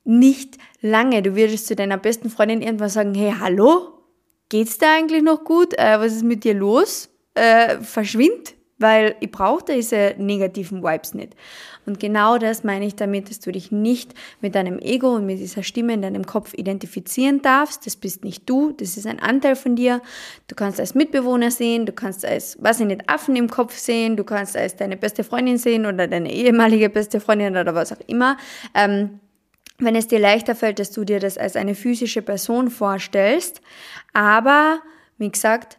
Nicht 0.05 0.59
lange. 0.81 1.23
Du 1.23 1.37
würdest 1.37 1.69
zu 1.69 1.77
deiner 1.77 1.97
besten 1.97 2.29
Freundin 2.29 2.61
irgendwann 2.61 2.89
sagen, 2.89 3.15
hey, 3.15 3.35
hallo? 3.39 4.01
Geht's 4.49 4.79
dir 4.79 4.91
eigentlich 4.91 5.23
noch 5.23 5.45
gut? 5.45 5.79
Äh, 5.79 6.01
was 6.01 6.13
ist 6.13 6.25
mit 6.25 6.43
dir 6.43 6.55
los? 6.55 7.09
Äh, 7.35 7.79
verschwind 7.81 8.55
weil 8.83 9.15
ich 9.21 9.31
brauche 9.31 9.65
diese 9.65 10.15
negativen 10.19 10.83
Vibes 10.83 11.15
nicht. 11.15 11.35
Und 11.85 11.99
genau 11.99 12.39
das 12.39 12.63
meine 12.63 12.87
ich 12.87 12.95
damit, 12.95 13.29
dass 13.29 13.41
du 13.41 13.51
dich 13.51 13.73
nicht 13.73 14.15
mit 14.41 14.55
deinem 14.55 14.79
Ego 14.79 15.15
und 15.15 15.27
mit 15.27 15.39
dieser 15.39 15.63
Stimme 15.63 15.95
in 15.95 16.03
deinem 16.03 16.27
Kopf 16.27 16.55
identifizieren 16.55 17.43
darfst. 17.43 17.87
Das 17.87 17.97
bist 17.97 18.23
nicht 18.25 18.49
du, 18.49 18.73
das 18.73 18.97
ist 18.97 19.07
ein 19.07 19.19
Anteil 19.19 19.57
von 19.57 19.75
dir. 19.75 20.01
Du 20.47 20.55
kannst 20.55 20.79
als 20.79 20.95
Mitbewohner 20.95 21.51
sehen, 21.51 21.87
du 21.87 21.93
kannst 21.93 22.25
als, 22.25 22.57
was 22.61 22.79
ich 22.79 22.87
nicht, 22.87 23.09
Affen 23.09 23.35
im 23.35 23.49
Kopf 23.49 23.77
sehen, 23.77 24.17
du 24.17 24.25
kannst 24.25 24.57
als 24.57 24.77
deine 24.77 24.97
beste 24.97 25.25
Freundin 25.25 25.59
sehen 25.59 25.87
oder 25.87 26.07
deine 26.07 26.33
ehemalige 26.33 26.89
beste 26.89 27.19
Freundin 27.21 27.57
oder 27.57 27.75
was 27.75 27.93
auch 27.93 28.01
immer. 28.07 28.37
Ähm, 28.75 29.21
wenn 29.79 29.97
es 29.97 30.07
dir 30.07 30.21
leichter 30.21 30.55
fällt, 30.55 30.79
dass 30.79 30.93
du 30.93 31.05
dir 31.05 31.19
das 31.19 31.39
als 31.39 31.57
eine 31.57 31.75
physische 31.75 32.23
Person 32.23 32.71
vorstellst. 32.71 33.61
Aber, 34.13 34.81
wie 35.19 35.31
gesagt, 35.31 35.79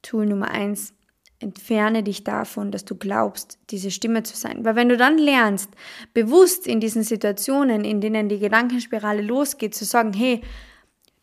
Tool 0.00 0.26
Nummer 0.26 0.50
eins, 0.50 0.94
entferne 1.42 2.02
dich 2.02 2.24
davon, 2.24 2.70
dass 2.70 2.84
du 2.84 2.94
glaubst, 2.94 3.58
diese 3.70 3.90
Stimme 3.90 4.22
zu 4.22 4.36
sein. 4.36 4.64
Weil 4.64 4.76
wenn 4.76 4.88
du 4.88 4.96
dann 4.96 5.18
lernst, 5.18 5.70
bewusst 6.14 6.66
in 6.66 6.80
diesen 6.80 7.02
Situationen, 7.02 7.84
in 7.84 8.00
denen 8.00 8.28
die 8.28 8.38
Gedankenspirale 8.38 9.22
losgeht, 9.22 9.74
zu 9.74 9.84
sagen, 9.84 10.12
hey, 10.12 10.40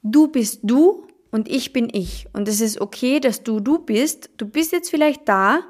du 0.03 0.27
bist 0.27 0.61
du 0.63 1.07
und 1.31 1.49
ich 1.49 1.73
bin 1.73 1.89
ich. 1.91 2.27
Und 2.33 2.47
es 2.47 2.61
ist 2.61 2.81
okay, 2.81 3.19
dass 3.19 3.43
du 3.43 3.59
du 3.59 3.79
bist. 3.79 4.29
Du 4.37 4.47
bist 4.47 4.71
jetzt 4.71 4.89
vielleicht 4.89 5.27
da, 5.27 5.61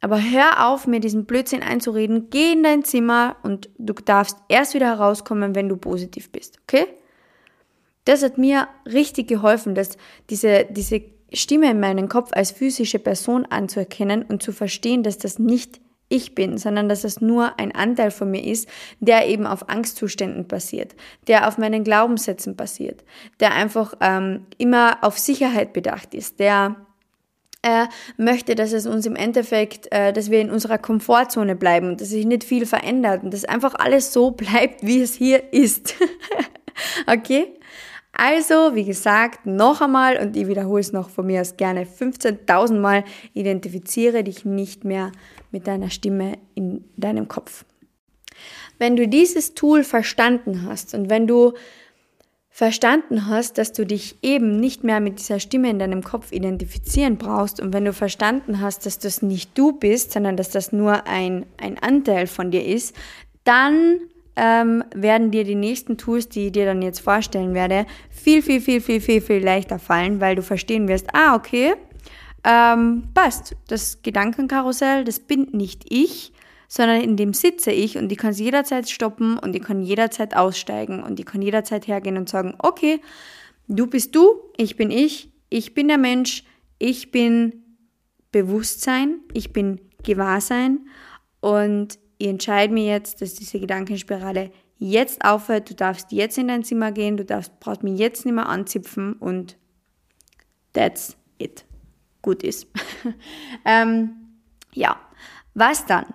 aber 0.00 0.20
hör 0.20 0.68
auf, 0.68 0.86
mir 0.86 1.00
diesen 1.00 1.24
Blödsinn 1.24 1.62
einzureden. 1.62 2.28
Geh 2.30 2.52
in 2.52 2.62
dein 2.62 2.84
Zimmer 2.84 3.36
und 3.42 3.70
du 3.78 3.94
darfst 3.94 4.36
erst 4.48 4.74
wieder 4.74 4.86
herauskommen, 4.86 5.54
wenn 5.54 5.68
du 5.68 5.76
positiv 5.76 6.30
bist. 6.30 6.58
Okay? 6.62 6.86
Das 8.04 8.22
hat 8.22 8.36
mir 8.36 8.68
richtig 8.84 9.28
geholfen, 9.28 9.74
dass 9.74 9.96
diese, 10.28 10.66
diese 10.68 11.00
Stimme 11.34 11.70
in 11.70 11.80
meinem 11.80 12.08
Kopf 12.08 12.30
als 12.32 12.50
physische 12.50 12.98
Person 12.98 13.46
anzuerkennen 13.46 14.22
und 14.22 14.42
zu 14.42 14.52
verstehen, 14.52 15.02
dass 15.02 15.18
das 15.18 15.38
nicht 15.38 15.80
ich 16.08 16.34
bin, 16.34 16.58
sondern 16.58 16.88
dass 16.88 17.04
es 17.04 17.20
nur 17.20 17.58
ein 17.58 17.74
Anteil 17.74 18.10
von 18.10 18.30
mir 18.30 18.44
ist, 18.44 18.68
der 19.00 19.26
eben 19.26 19.46
auf 19.46 19.68
Angstzuständen 19.68 20.46
basiert, 20.46 20.94
der 21.26 21.48
auf 21.48 21.58
meinen 21.58 21.82
Glaubenssätzen 21.82 22.56
basiert, 22.56 23.04
der 23.40 23.52
einfach 23.54 23.94
ähm, 24.00 24.46
immer 24.58 24.98
auf 25.02 25.18
Sicherheit 25.18 25.72
bedacht 25.72 26.14
ist, 26.14 26.38
der 26.40 26.76
äh, 27.62 27.86
möchte, 28.18 28.54
dass 28.54 28.72
es 28.72 28.86
uns 28.86 29.06
im 29.06 29.16
Endeffekt, 29.16 29.90
äh, 29.90 30.12
dass 30.12 30.30
wir 30.30 30.40
in 30.40 30.50
unserer 30.50 30.78
Komfortzone 30.78 31.56
bleiben 31.56 31.88
und 31.88 32.00
dass 32.00 32.10
sich 32.10 32.26
nicht 32.26 32.44
viel 32.44 32.66
verändert 32.66 33.24
und 33.24 33.32
dass 33.32 33.44
einfach 33.44 33.74
alles 33.74 34.12
so 34.12 34.30
bleibt, 34.32 34.86
wie 34.86 35.00
es 35.00 35.14
hier 35.14 35.52
ist. 35.52 35.94
okay? 37.06 37.58
Also, 38.16 38.74
wie 38.74 38.84
gesagt, 38.84 39.44
noch 39.44 39.80
einmal 39.80 40.18
und 40.18 40.36
ich 40.36 40.46
wiederhole 40.46 40.80
es 40.80 40.92
noch 40.92 41.10
von 41.10 41.26
mir 41.26 41.40
aus 41.40 41.56
gerne 41.56 41.84
15.000 41.84 42.78
Mal, 42.78 43.04
identifiziere 43.32 44.22
dich 44.22 44.44
nicht 44.44 44.84
mehr 44.84 45.10
mit 45.50 45.66
deiner 45.66 45.90
Stimme 45.90 46.38
in 46.54 46.84
deinem 46.96 47.26
Kopf. 47.26 47.64
Wenn 48.78 48.96
du 48.96 49.08
dieses 49.08 49.54
Tool 49.54 49.82
verstanden 49.82 50.64
hast 50.66 50.94
und 50.94 51.10
wenn 51.10 51.26
du 51.26 51.54
verstanden 52.50 53.26
hast, 53.26 53.58
dass 53.58 53.72
du 53.72 53.84
dich 53.84 54.16
eben 54.22 54.60
nicht 54.60 54.84
mehr 54.84 55.00
mit 55.00 55.18
dieser 55.18 55.40
Stimme 55.40 55.70
in 55.70 55.80
deinem 55.80 56.04
Kopf 56.04 56.30
identifizieren 56.30 57.18
brauchst 57.18 57.60
und 57.60 57.72
wenn 57.72 57.84
du 57.84 57.92
verstanden 57.92 58.60
hast, 58.60 58.86
dass 58.86 59.00
das 59.00 59.22
nicht 59.22 59.58
du 59.58 59.72
bist, 59.72 60.12
sondern 60.12 60.36
dass 60.36 60.50
das 60.50 60.70
nur 60.70 61.08
ein, 61.08 61.46
ein 61.56 61.82
Anteil 61.82 62.28
von 62.28 62.52
dir 62.52 62.64
ist, 62.64 62.94
dann 63.42 63.98
ähm, 64.36 64.84
werden 64.94 65.30
dir 65.30 65.44
die 65.44 65.54
nächsten 65.54 65.96
Tools, 65.96 66.28
die 66.28 66.46
ich 66.46 66.52
dir 66.52 66.66
dann 66.66 66.82
jetzt 66.82 67.00
vorstellen 67.00 67.54
werde, 67.54 67.86
viel, 68.10 68.42
viel, 68.42 68.60
viel, 68.60 68.80
viel, 68.80 69.00
viel, 69.00 69.20
viel 69.20 69.44
leichter 69.44 69.78
fallen, 69.78 70.20
weil 70.20 70.36
du 70.36 70.42
verstehen 70.42 70.88
wirst, 70.88 71.08
ah, 71.12 71.34
okay, 71.34 71.74
ähm, 72.44 73.04
passt, 73.14 73.56
das 73.68 74.02
Gedankenkarussell, 74.02 75.04
das 75.04 75.20
bin 75.20 75.48
nicht 75.52 75.84
ich, 75.88 76.32
sondern 76.68 77.00
in 77.00 77.16
dem 77.16 77.32
sitze 77.32 77.70
ich 77.70 77.96
und 77.96 78.08
die 78.08 78.16
kann 78.16 78.32
jederzeit 78.32 78.88
stoppen 78.88 79.38
und 79.38 79.52
die 79.52 79.60
kann 79.60 79.82
jederzeit 79.82 80.36
aussteigen 80.36 81.02
und 81.02 81.18
die 81.18 81.24
kann 81.24 81.40
jederzeit 81.40 81.86
hergehen 81.86 82.16
und 82.16 82.28
sagen, 82.28 82.54
okay, 82.58 83.00
du 83.68 83.86
bist 83.86 84.14
du, 84.14 84.40
ich 84.56 84.76
bin 84.76 84.90
ich, 84.90 85.30
ich 85.50 85.74
bin 85.74 85.88
der 85.88 85.98
Mensch, 85.98 86.44
ich 86.78 87.10
bin 87.10 87.62
Bewusstsein, 88.32 89.20
ich 89.32 89.52
bin 89.52 89.80
Gewahrsein 90.02 90.88
und 91.40 91.98
ich 92.18 92.28
entscheide 92.28 92.72
mir 92.72 92.86
jetzt, 92.86 93.20
dass 93.20 93.34
diese 93.34 93.60
Gedankenspirale 93.60 94.50
jetzt 94.78 95.24
aufhört, 95.24 95.70
du 95.70 95.74
darfst 95.74 96.12
jetzt 96.12 96.38
in 96.38 96.48
dein 96.48 96.64
Zimmer 96.64 96.92
gehen, 96.92 97.16
du 97.16 97.24
darfst, 97.24 97.58
brauchst 97.60 97.82
mich 97.82 97.98
jetzt 97.98 98.24
nicht 98.24 98.34
mehr 98.34 98.48
anzipfen 98.48 99.14
und 99.14 99.56
that's 100.72 101.16
it. 101.38 101.64
Gut 102.22 102.42
ist. 102.42 102.66
ähm, 103.64 104.10
ja, 104.72 104.96
was 105.54 105.86
dann? 105.86 106.06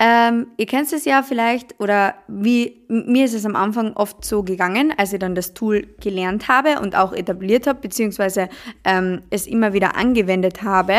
Ähm, 0.00 0.46
ihr 0.56 0.66
kennt 0.66 0.92
es 0.92 1.04
ja 1.04 1.22
vielleicht, 1.22 1.80
oder 1.80 2.14
wie 2.28 2.84
mir 2.88 3.24
ist 3.24 3.34
es 3.34 3.44
am 3.44 3.56
Anfang 3.56 3.94
oft 3.94 4.24
so 4.24 4.44
gegangen, 4.44 4.94
als 4.96 5.12
ich 5.12 5.18
dann 5.18 5.34
das 5.34 5.54
Tool 5.54 5.88
gelernt 6.00 6.46
habe 6.46 6.78
und 6.80 6.94
auch 6.94 7.12
etabliert 7.12 7.66
habe, 7.66 7.80
beziehungsweise 7.80 8.48
ähm, 8.84 9.22
es 9.30 9.48
immer 9.48 9.72
wieder 9.72 9.96
angewendet 9.96 10.62
habe, 10.62 10.94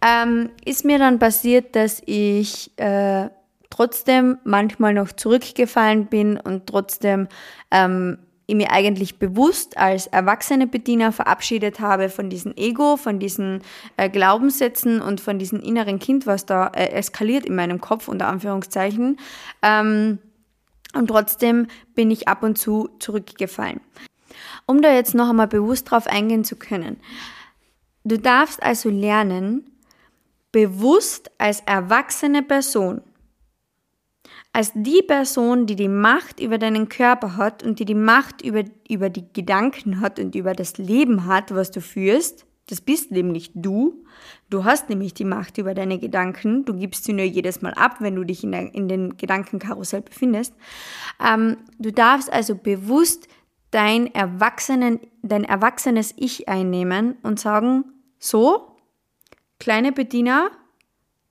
ähm, 0.00 0.50
ist 0.64 0.84
mir 0.84 0.98
dann 0.98 1.18
passiert, 1.18 1.74
dass 1.74 2.02
ich 2.06 2.70
äh, 2.78 3.28
trotzdem 3.70 4.38
manchmal 4.44 4.94
noch 4.94 5.12
zurückgefallen 5.12 6.06
bin 6.06 6.36
und 6.38 6.66
trotzdem 6.66 7.28
ähm, 7.70 8.18
ich 8.50 8.56
mir 8.56 8.72
eigentlich 8.72 9.18
bewusst 9.18 9.78
als 9.78 10.08
erwachsene 10.08 10.66
Bediener 10.66 11.12
verabschiedet 11.12 11.78
habe 11.78 12.08
von 12.08 12.28
diesem 12.28 12.52
Ego, 12.56 12.96
von 12.96 13.20
diesen 13.20 13.62
äh, 13.96 14.10
Glaubenssätzen 14.10 15.00
und 15.00 15.20
von 15.20 15.38
diesem 15.38 15.60
inneren 15.60 16.00
Kind, 16.00 16.26
was 16.26 16.46
da 16.46 16.66
äh, 16.68 16.90
eskaliert 16.90 17.46
in 17.46 17.54
meinem 17.54 17.80
Kopf, 17.80 18.08
unter 18.08 18.26
Anführungszeichen. 18.26 19.18
Ähm, 19.62 20.18
und 20.94 21.06
trotzdem 21.06 21.68
bin 21.94 22.10
ich 22.10 22.26
ab 22.26 22.42
und 22.42 22.58
zu 22.58 22.88
zurückgefallen. 22.98 23.80
Um 24.66 24.82
da 24.82 24.92
jetzt 24.92 25.14
noch 25.14 25.30
einmal 25.30 25.46
bewusst 25.46 25.90
drauf 25.90 26.08
eingehen 26.08 26.42
zu 26.42 26.56
können. 26.56 26.96
Du 28.02 28.18
darfst 28.18 28.62
also 28.62 28.88
lernen, 28.88 29.70
bewusst 30.50 31.30
als 31.38 31.60
erwachsene 31.60 32.42
Person 32.42 33.02
als 34.52 34.72
die 34.74 35.02
Person, 35.02 35.66
die 35.66 35.76
die 35.76 35.88
Macht 35.88 36.40
über 36.40 36.58
deinen 36.58 36.88
Körper 36.88 37.36
hat 37.36 37.62
und 37.62 37.78
die 37.78 37.84
die 37.84 37.94
Macht 37.94 38.42
über, 38.42 38.64
über 38.88 39.08
die 39.08 39.24
Gedanken 39.32 40.00
hat 40.00 40.18
und 40.18 40.34
über 40.34 40.54
das 40.54 40.76
Leben 40.78 41.26
hat, 41.26 41.54
was 41.54 41.70
du 41.70 41.80
führst. 41.80 42.46
Das 42.66 42.80
bist 42.80 43.10
nämlich 43.10 43.50
du. 43.54 44.04
Du 44.48 44.64
hast 44.64 44.88
nämlich 44.88 45.14
die 45.14 45.24
Macht 45.24 45.58
über 45.58 45.74
deine 45.74 45.98
Gedanken. 45.98 46.64
Du 46.64 46.74
gibst 46.74 47.04
sie 47.04 47.12
nur 47.12 47.24
jedes 47.24 47.62
Mal 47.62 47.74
ab, 47.74 47.96
wenn 48.00 48.14
du 48.14 48.24
dich 48.24 48.44
in, 48.44 48.52
der, 48.52 48.74
in 48.74 48.88
den 48.88 49.16
Gedankenkarussell 49.16 50.02
befindest. 50.02 50.54
Ähm, 51.24 51.56
du 51.78 51.92
darfst 51.92 52.32
also 52.32 52.54
bewusst 52.54 53.28
dein, 53.70 54.12
Erwachsenen, 54.14 55.00
dein 55.22 55.44
erwachsenes 55.44 56.14
Ich 56.16 56.48
einnehmen 56.48 57.16
und 57.22 57.38
sagen, 57.40 57.84
so, 58.18 58.76
kleine 59.58 59.92
Bediener, 59.92 60.50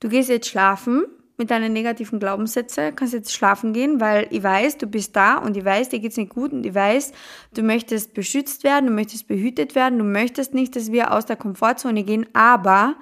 du 0.00 0.08
gehst 0.08 0.28
jetzt 0.30 0.48
schlafen, 0.48 1.04
mit 1.40 1.50
deinen 1.50 1.72
negativen 1.72 2.20
Glaubenssätzen, 2.20 2.94
kannst 2.94 3.14
jetzt 3.14 3.32
schlafen 3.32 3.72
gehen, 3.72 3.98
weil 3.98 4.28
ich 4.30 4.42
weiß, 4.42 4.76
du 4.76 4.86
bist 4.86 5.16
da 5.16 5.38
und 5.38 5.56
ich 5.56 5.64
weiß, 5.64 5.88
dir 5.88 5.98
geht's 5.98 6.18
nicht 6.18 6.34
gut 6.34 6.52
und 6.52 6.66
ich 6.66 6.74
weiß, 6.74 7.12
du 7.54 7.62
möchtest 7.62 8.12
beschützt 8.12 8.62
werden, 8.62 8.86
du 8.86 8.92
möchtest 8.92 9.26
behütet 9.26 9.74
werden, 9.74 9.98
du 9.98 10.04
möchtest 10.04 10.52
nicht, 10.52 10.76
dass 10.76 10.92
wir 10.92 11.12
aus 11.12 11.24
der 11.24 11.36
Komfortzone 11.36 12.04
gehen, 12.04 12.26
aber 12.34 12.96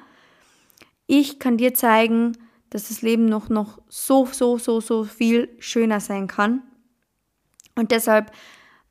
ich 1.09 1.41
kann 1.41 1.57
dir 1.57 1.75
zeigen, 1.75 2.37
dass 2.71 2.89
das 2.89 3.03
Leben 3.03 3.27
noch, 3.27 3.49
noch 3.49 3.81
so, 3.89 4.27
so, 4.31 4.57
so, 4.57 4.81
so 4.81 5.03
viel 5.03 5.49
schöner 5.59 5.99
sein 5.99 6.29
kann. 6.29 6.63
Und 7.75 7.91
deshalb 7.91 8.31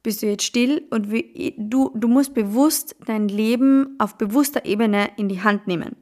bist 0.04 0.22
du 0.22 0.28
jetzt 0.28 0.44
still 0.44 0.84
und 0.90 1.08
du, 1.58 1.92
du 1.96 2.08
musst 2.10 2.34
bewusst 2.34 2.98
dein 3.06 3.30
Leben 3.30 3.96
auf 3.98 4.18
bewusster 4.18 4.66
Ebene 4.66 5.10
in 5.16 5.30
die 5.30 5.42
Hand 5.42 5.68
nehmen. 5.68 5.96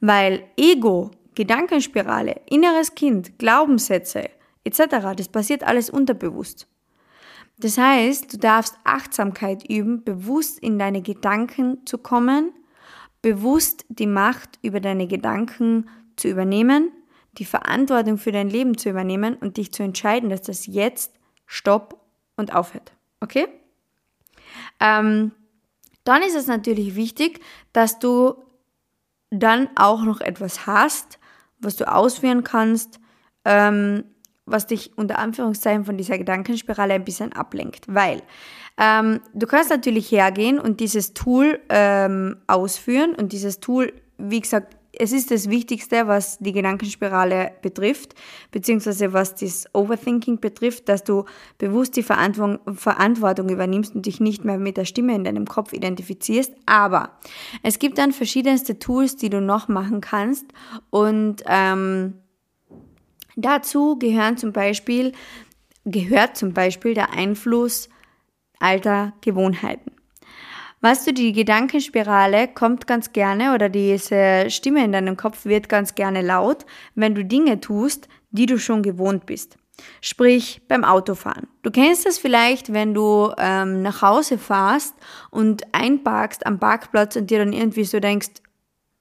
Weil 0.00 0.44
Ego 0.56 1.10
Gedankenspirale, 1.36 2.40
inneres 2.46 2.94
Kind, 2.96 3.38
Glaubenssätze 3.38 4.30
etc., 4.64 5.14
das 5.16 5.28
passiert 5.28 5.62
alles 5.62 5.88
unterbewusst. 5.90 6.66
Das 7.58 7.78
heißt, 7.78 8.32
du 8.32 8.38
darfst 8.38 8.76
Achtsamkeit 8.84 9.68
üben, 9.68 10.02
bewusst 10.02 10.58
in 10.58 10.78
deine 10.78 11.02
Gedanken 11.02 11.86
zu 11.86 11.98
kommen, 11.98 12.52
bewusst 13.22 13.84
die 13.88 14.06
Macht 14.06 14.58
über 14.62 14.80
deine 14.80 15.06
Gedanken 15.06 15.88
zu 16.16 16.28
übernehmen, 16.28 16.90
die 17.38 17.44
Verantwortung 17.44 18.18
für 18.18 18.32
dein 18.32 18.50
Leben 18.50 18.76
zu 18.76 18.88
übernehmen 18.88 19.34
und 19.34 19.58
dich 19.58 19.72
zu 19.72 19.82
entscheiden, 19.82 20.30
dass 20.30 20.42
das 20.42 20.66
jetzt 20.66 21.12
Stopp 21.46 22.00
und 22.36 22.54
aufhört. 22.54 22.92
Okay? 23.20 23.46
Ähm, 24.80 25.32
dann 26.04 26.22
ist 26.22 26.36
es 26.36 26.46
natürlich 26.46 26.94
wichtig, 26.94 27.40
dass 27.72 27.98
du 27.98 28.34
dann 29.30 29.68
auch 29.76 30.02
noch 30.02 30.20
etwas 30.20 30.66
hast, 30.66 31.18
was 31.58 31.76
du 31.76 31.90
ausführen 31.90 32.44
kannst, 32.44 33.00
ähm, 33.44 34.04
was 34.44 34.66
dich 34.66 34.96
unter 34.96 35.18
Anführungszeichen 35.18 35.84
von 35.84 35.96
dieser 35.96 36.18
Gedankenspirale 36.18 36.94
ein 36.94 37.04
bisschen 37.04 37.32
ablenkt. 37.32 37.84
Weil 37.88 38.22
ähm, 38.78 39.20
du 39.34 39.46
kannst 39.46 39.70
natürlich 39.70 40.10
hergehen 40.10 40.58
und 40.58 40.80
dieses 40.80 41.14
Tool 41.14 41.60
ähm, 41.68 42.36
ausführen 42.46 43.14
und 43.14 43.32
dieses 43.32 43.60
Tool, 43.60 43.92
wie 44.18 44.40
gesagt, 44.40 44.75
es 44.98 45.12
ist 45.12 45.30
das 45.30 45.50
Wichtigste, 45.50 46.06
was 46.06 46.38
die 46.38 46.52
Gedankenspirale 46.52 47.52
betrifft, 47.62 48.14
beziehungsweise 48.50 49.12
was 49.12 49.34
das 49.34 49.66
Overthinking 49.72 50.40
betrifft, 50.40 50.88
dass 50.88 51.04
du 51.04 51.24
bewusst 51.58 51.96
die 51.96 52.02
Verantwortung, 52.02 53.48
übernimmst 53.48 53.94
und 53.94 54.06
dich 54.06 54.20
nicht 54.20 54.44
mehr 54.44 54.58
mit 54.58 54.76
der 54.76 54.84
Stimme 54.84 55.14
in 55.14 55.24
deinem 55.24 55.46
Kopf 55.46 55.72
identifizierst. 55.72 56.52
Aber 56.66 57.18
es 57.62 57.78
gibt 57.78 57.98
dann 57.98 58.12
verschiedenste 58.12 58.78
Tools, 58.78 59.16
die 59.16 59.30
du 59.30 59.40
noch 59.40 59.68
machen 59.68 60.00
kannst 60.00 60.46
und 60.90 61.42
ähm, 61.46 62.14
dazu 63.36 63.98
gehören 63.98 64.36
zum 64.36 64.52
Beispiel, 64.52 65.12
gehört 65.84 66.36
zum 66.36 66.52
Beispiel 66.52 66.94
der 66.94 67.12
Einfluss 67.12 67.88
alter 68.58 69.12
Gewohnheiten. 69.20 69.95
Weißt 70.86 71.04
du, 71.04 71.12
die 71.12 71.32
Gedankenspirale 71.32 72.46
kommt 72.46 72.86
ganz 72.86 73.12
gerne 73.12 73.54
oder 73.54 73.68
diese 73.68 74.48
Stimme 74.50 74.84
in 74.84 74.92
deinem 74.92 75.16
Kopf 75.16 75.44
wird 75.44 75.68
ganz 75.68 75.96
gerne 75.96 76.22
laut, 76.22 76.64
wenn 76.94 77.12
du 77.12 77.24
Dinge 77.24 77.58
tust, 77.60 78.06
die 78.30 78.46
du 78.46 78.56
schon 78.56 78.84
gewohnt 78.84 79.26
bist. 79.26 79.56
Sprich 80.00 80.62
beim 80.68 80.84
Autofahren. 80.84 81.48
Du 81.62 81.72
kennst 81.72 82.06
das 82.06 82.18
vielleicht, 82.18 82.72
wenn 82.72 82.94
du 82.94 83.32
ähm, 83.36 83.82
nach 83.82 84.00
Hause 84.00 84.38
fährst 84.38 84.94
und 85.32 85.64
einparkst 85.74 86.46
am 86.46 86.60
Parkplatz 86.60 87.16
und 87.16 87.30
dir 87.32 87.40
dann 87.40 87.52
irgendwie 87.52 87.82
so 87.82 87.98
denkst, 87.98 88.34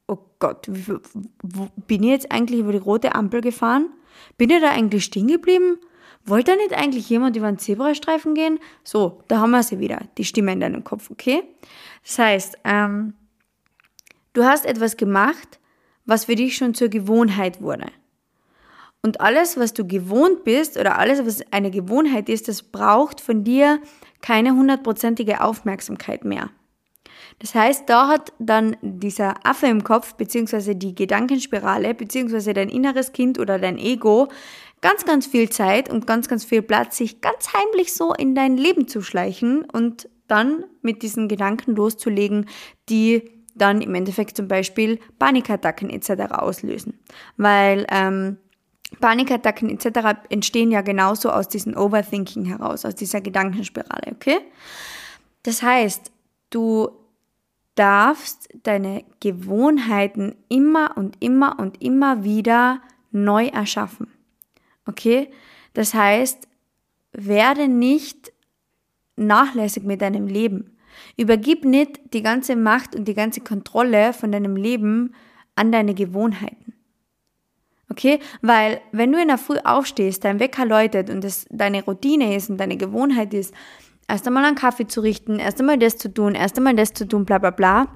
oh 0.08 0.18
Gott, 0.39 0.65
bin 0.65 2.01
ich 2.01 2.10
jetzt 2.10 2.32
eigentlich 2.32 2.62
über 2.62 2.72
die 2.72 2.80
rote 2.80 3.13
Ampel 3.13 3.42
gefahren? 3.42 3.92
Bin 4.39 4.50
ich 4.50 4.60
da 4.60 4.72
eigentlich 4.72 5.06
stehen 5.06 5.27
geblieben? 5.27 5.77
Wollte 6.25 6.51
da 6.51 6.58
nicht 6.58 6.74
eigentlich 6.74 7.08
jemand 7.10 7.36
über 7.36 7.48
einen 7.48 7.60
Zebrastreifen 7.60 8.34
gehen? 8.34 8.60
So, 8.84 9.22
da 9.27 9.39
haben 9.39 9.51
wir 9.51 9.62
sie 9.62 9.79
wieder, 9.79 10.01
die 10.17 10.25
Stimme 10.25 10.53
in 10.53 10.60
deinem 10.60 10.84
Kopf, 10.84 11.12
okay? 11.12 11.44
Das 12.03 12.17
heißt, 12.17 12.58
ähm, 12.63 13.13
du 14.34 14.44
hast 14.44 14.65
etwas 14.65 14.98
gemacht, 14.98 15.60
was 16.05 16.25
für 16.25 16.36
dich 16.36 16.58
schon 16.58 16.74
zur 16.74 16.89
Gewohnheit 16.89 17.62
wurde. 17.62 17.88
Und 19.03 19.22
alles, 19.22 19.55
was 19.55 19.74
du 19.74 19.86
gewohnt 19.86 20.44
bist 20.44 20.77
oder 20.77 20.98
alles, 20.98 21.24
was 21.24 21.44
eine 21.51 21.70
Gewohnheit 21.70 22.27
ist, 22.27 22.48
das 22.48 22.63
braucht 22.63 23.22
von 23.22 23.44
dir 23.44 23.79
keine 24.22 24.55
hundertprozentige 24.55 25.41
Aufmerksamkeit 25.41 26.25
mehr. 26.25 26.50
Das 27.39 27.53
heißt, 27.53 27.84
da 27.88 28.08
hat 28.08 28.34
dann 28.39 28.77
dieser 28.82 29.46
Affe 29.46 29.67
im 29.67 29.84
Kopf, 29.84 30.15
beziehungsweise 30.15 30.75
die 30.75 30.96
Gedankenspirale, 30.96 31.94
beziehungsweise 31.94 32.53
dein 32.53 32.70
inneres 32.70 33.12
Kind 33.12 33.38
oder 33.38 33.60
dein 33.60 33.77
Ego 33.77 34.29
ganz, 34.82 35.05
ganz 35.05 35.25
viel 35.25 35.50
Zeit 35.50 35.89
und 35.89 36.08
ganz, 36.08 36.27
ganz 36.27 36.46
viel 36.46 36.62
Platz, 36.62 36.98
sich 36.98 37.22
ganz 37.22 37.53
heimlich 37.53 37.94
so 37.94 38.13
in 38.13 38.36
dein 38.36 38.58
Leben 38.58 38.88
zu 38.88 39.01
schleichen 39.01 39.65
und 39.65 40.10
dann 40.27 40.65
mit 40.82 41.01
diesen 41.01 41.27
Gedanken 41.27 41.75
loszulegen, 41.75 42.48
die 42.89 43.32
dann 43.55 43.82
im 43.82 43.96
Endeffekt 43.96 44.36
zum 44.38 44.48
Beispiel 44.48 45.00
Panikattacken 45.17 45.89
etc. 45.89 46.34
auslösen. 46.34 47.00
Weil 47.38 47.86
ähm, 47.89 48.38
Panikattacken 49.00 49.70
etc. 49.70 50.20
entstehen 50.29 50.72
ja 50.72 50.82
genauso 50.82 51.29
aus 51.29 51.48
diesem 51.48 51.75
Overthinking 51.75 52.46
heraus, 52.46 52.86
aus 52.86 52.96
dieser 52.96 53.22
Gedankenspirale, 53.22 54.12
okay? 54.12 54.39
Das 55.44 55.62
heißt, 55.62 56.12
du 56.50 56.89
darfst 57.75 58.50
deine 58.63 59.03
Gewohnheiten 59.20 60.36
immer 60.50 60.94
und 60.96 61.22
immer 61.22 61.60
und 61.60 61.82
immer 61.82 62.24
wieder 62.24 62.82
neu 63.12 63.48
erschaffen. 63.48 64.08
Okay? 64.86 65.30
Das 65.74 65.94
heißt, 65.94 66.48
werde 67.12 67.68
nicht 67.68 68.32
nachlässig 69.15 69.84
mit 69.84 70.01
deinem 70.01 70.27
Leben. 70.27 70.77
Übergib 71.18 71.65
nicht 71.65 72.13
die 72.13 72.22
ganze 72.22 72.56
Macht 72.56 72.96
und 72.96 73.08
die 73.08 73.13
ganze 73.13 73.41
Kontrolle 73.41 74.13
von 74.13 74.32
deinem 74.32 74.56
Leben 74.56 75.13
an 75.56 75.71
deine 75.71 75.93
Gewohnheiten. 75.93 76.74
Okay? 77.89 78.19
Weil, 78.41 78.82
wenn 78.91 79.12
du 79.12 79.21
in 79.21 79.28
der 79.28 79.38
Früh 79.38 79.58
aufstehst, 79.63 80.24
dein 80.24 80.39
Wecker 80.39 80.65
läutet 80.65 81.10
und 81.10 81.24
es 81.24 81.45
deine 81.50 81.84
Routine 81.84 82.36
ist 82.36 82.50
und 82.50 82.58
deine 82.58 82.78
Gewohnheit 82.78 83.34
ist, 83.34 83.54
erst 84.08 84.28
einmal 84.28 84.45
einen 84.45 84.56
Kaffee 84.56 84.88
zu 84.88 85.02
richten, 85.02 85.39
erst 85.39 85.60
einmal 85.60 85.78
das 85.78 85.98
zu 85.98 86.13
tun, 86.13 86.36
erst 86.36 86.58
einmal 86.58 86.76
das 86.76 86.93
zu 86.93 87.08
tun, 87.08 87.26
bla 87.26 87.38
bla 87.38 87.52
bla, 87.52 87.88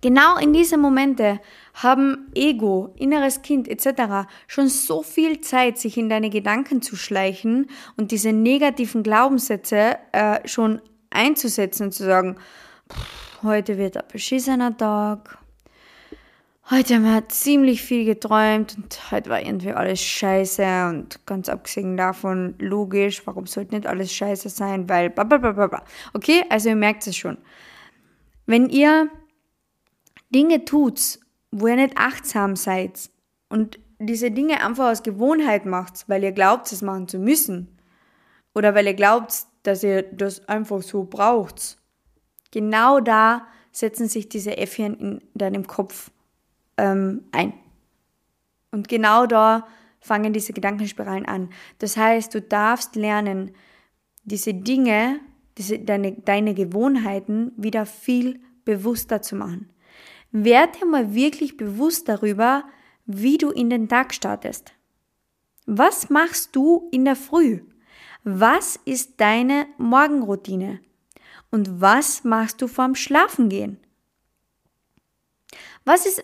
Genau 0.00 0.36
in 0.36 0.52
diese 0.52 0.76
Momente 0.76 1.40
haben 1.74 2.30
Ego, 2.34 2.94
inneres 2.96 3.42
Kind 3.42 3.68
etc. 3.68 4.28
schon 4.46 4.68
so 4.68 5.02
viel 5.02 5.40
Zeit, 5.40 5.78
sich 5.78 5.96
in 5.96 6.08
deine 6.08 6.30
Gedanken 6.30 6.82
zu 6.82 6.96
schleichen 6.96 7.68
und 7.96 8.10
diese 8.10 8.32
negativen 8.32 9.02
Glaubenssätze 9.02 9.96
äh, 10.12 10.46
schon 10.46 10.80
einzusetzen 11.10 11.84
und 11.84 11.92
zu 11.92 12.04
sagen, 12.04 12.36
heute 13.42 13.78
wird 13.78 13.96
ein 13.96 14.04
beschissener 14.10 14.76
Tag, 14.76 15.38
heute 16.70 16.96
haben 16.96 17.04
wir 17.04 17.28
ziemlich 17.28 17.82
viel 17.82 18.04
geträumt 18.04 18.76
und 18.76 19.10
heute 19.10 19.30
war 19.30 19.40
irgendwie 19.40 19.72
alles 19.72 20.02
scheiße 20.02 20.88
und 20.88 21.24
ganz 21.26 21.48
abgesehen 21.48 21.96
davon, 21.96 22.54
logisch, 22.58 23.26
warum 23.26 23.46
sollte 23.46 23.74
nicht 23.74 23.86
alles 23.86 24.12
scheiße 24.12 24.48
sein, 24.48 24.88
weil 24.88 25.10
bla 25.10 25.24
bla 25.24 25.38
bla 25.38 25.66
bla. 25.66 25.84
Okay, 26.14 26.44
also 26.50 26.68
ihr 26.68 26.76
merkt 26.76 27.06
es 27.06 27.16
schon. 27.16 27.38
Wenn 28.46 28.68
ihr 28.70 29.10
Dinge 30.30 30.64
tut, 30.64 31.18
wo 31.50 31.66
ihr 31.66 31.76
nicht 31.76 31.96
achtsam 31.96 32.56
seid 32.56 33.10
und 33.48 33.78
diese 33.98 34.30
Dinge 34.30 34.62
einfach 34.62 34.90
aus 34.90 35.02
Gewohnheit 35.02 35.66
macht, 35.66 36.08
weil 36.08 36.22
ihr 36.22 36.32
glaubt, 36.32 36.70
es 36.70 36.82
machen 36.82 37.08
zu 37.08 37.18
müssen 37.18 37.78
oder 38.54 38.74
weil 38.74 38.86
ihr 38.86 38.94
glaubt, 38.94 39.46
dass 39.62 39.82
ihr 39.82 40.02
das 40.02 40.48
einfach 40.48 40.82
so 40.82 41.04
braucht. 41.04 41.78
Genau 42.50 43.00
da 43.00 43.46
setzen 43.72 44.08
sich 44.08 44.28
diese 44.28 44.56
Äffchen 44.56 44.98
in 44.98 45.20
deinem 45.34 45.66
Kopf 45.66 46.10
ähm, 46.76 47.24
ein. 47.32 47.52
Und 48.70 48.88
genau 48.88 49.26
da 49.26 49.66
fangen 50.00 50.32
diese 50.32 50.52
Gedankenspiralen 50.52 51.26
an. 51.26 51.50
Das 51.78 51.96
heißt, 51.96 52.34
du 52.34 52.40
darfst 52.40 52.96
lernen, 52.96 53.52
diese 54.24 54.54
Dinge, 54.54 55.20
diese, 55.56 55.78
deine, 55.78 56.12
deine 56.12 56.54
Gewohnheiten 56.54 57.52
wieder 57.56 57.86
viel 57.86 58.40
bewusster 58.64 59.22
zu 59.22 59.36
machen. 59.36 59.70
Werd 60.30 60.80
dir 60.80 60.86
mal 60.86 61.14
wirklich 61.14 61.56
bewusst 61.56 62.08
darüber, 62.08 62.64
wie 63.06 63.38
du 63.38 63.50
in 63.50 63.70
den 63.70 63.88
Tag 63.88 64.12
startest. 64.12 64.72
Was 65.66 66.10
machst 66.10 66.54
du 66.54 66.88
in 66.90 67.04
der 67.04 67.16
Früh? 67.16 67.60
Was 68.24 68.78
ist 68.84 69.20
deine 69.20 69.66
Morgenroutine? 69.78 70.80
Und 71.50 71.80
was 71.80 72.24
machst 72.24 72.60
du 72.60 72.68
vorm 72.68 72.94
Schlafengehen? 72.94 73.78
Was 75.84 76.04
ist, 76.04 76.22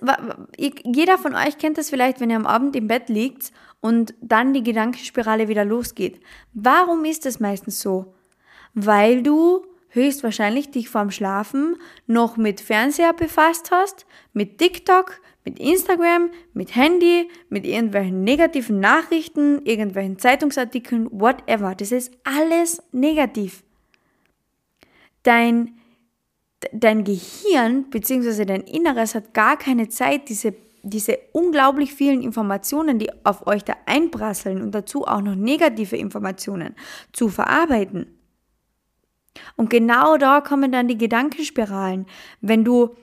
jeder 0.59 1.17
von 1.17 1.35
euch 1.35 1.57
kennt 1.57 1.79
das 1.79 1.88
vielleicht, 1.88 2.21
wenn 2.21 2.29
ihr 2.29 2.37
am 2.37 2.47
Abend 2.47 2.77
im 2.77 2.87
Bett 2.87 3.09
liegt 3.09 3.51
und 3.81 4.14
dann 4.21 4.53
die 4.53 4.62
Gedankenspirale 4.62 5.49
wieder 5.49 5.64
losgeht. 5.64 6.21
Warum 6.55 7.05
ist 7.05 7.27
das 7.27 7.40
meistens 7.40 7.81
so? 7.81 8.14
Weil 8.73 9.23
du 9.23 9.67
höchstwahrscheinlich 9.94 10.70
dich 10.70 10.88
vorm 10.88 11.11
Schlafen 11.11 11.76
noch 12.07 12.37
mit 12.37 12.61
Fernseher 12.61 13.12
befasst 13.12 13.70
hast, 13.70 14.07
mit 14.33 14.59
TikTok, 14.59 15.20
mit 15.44 15.59
Instagram, 15.59 16.30
mit 16.52 16.74
Handy, 16.74 17.28
mit 17.48 17.66
irgendwelchen 17.66 18.24
negativen 18.24 18.80
Nachrichten, 18.80 19.64
irgendwelchen 19.64 20.18
Zeitungsartikeln, 20.18 21.09
whatever. 21.11 21.74
Das 21.74 21.92
ist 21.92 22.12
alles 22.24 22.83
negativ. 22.92 23.62
Dein, 25.22 25.74
dein 26.72 27.04
Gehirn 27.04 27.90
bzw. 27.90 28.44
dein 28.44 28.62
Inneres 28.62 29.14
hat 29.14 29.33
gar 29.33 29.57
keine 29.57 29.88
Zeit, 29.88 30.28
diese, 30.28 30.54
diese 30.83 31.18
unglaublich 31.33 31.94
vielen 31.94 32.22
Informationen, 32.22 32.98
die 32.98 33.11
auf 33.24 33.46
euch 33.46 33.64
da 33.64 33.74
einprasseln 33.87 34.61
und 34.62 34.74
dazu 34.74 35.07
auch 35.07 35.20
noch 35.20 35.35
negative 35.35 35.96
Informationen 35.96 36.74
zu 37.12 37.28
verarbeiten. 37.28 38.13
Und 39.57 39.70
genau 39.70 40.16
da 40.16 40.40
kommen 40.40 40.73
dann 40.73 40.88
die 40.88 40.99
Gedankenspiralen. 40.99 42.07
Wenn 42.40 42.64
du, 42.64 42.97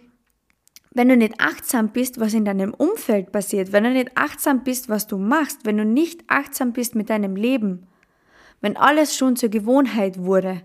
wenn 0.91 1.09
du 1.09 1.17
nicht 1.17 1.39
achtsam 1.39 1.89
bist, 1.89 2.19
was 2.19 2.33
in 2.33 2.45
deinem 2.45 2.73
Umfeld 2.73 3.31
passiert, 3.31 3.71
wenn 3.71 3.83
du 3.83 3.91
nicht 3.91 4.11
achtsam 4.15 4.63
bist, 4.63 4.89
was 4.89 5.07
du 5.07 5.17
machst, 5.17 5.65
wenn 5.65 5.77
du 5.77 5.85
nicht 5.85 6.23
achtsam 6.27 6.73
bist 6.73 6.95
mit 6.95 7.09
deinem 7.09 7.35
Leben, 7.35 7.87
wenn 8.61 8.77
alles 8.77 9.15
schon 9.15 9.35
zur 9.35 9.49
Gewohnheit 9.49 10.19
wurde, 10.19 10.61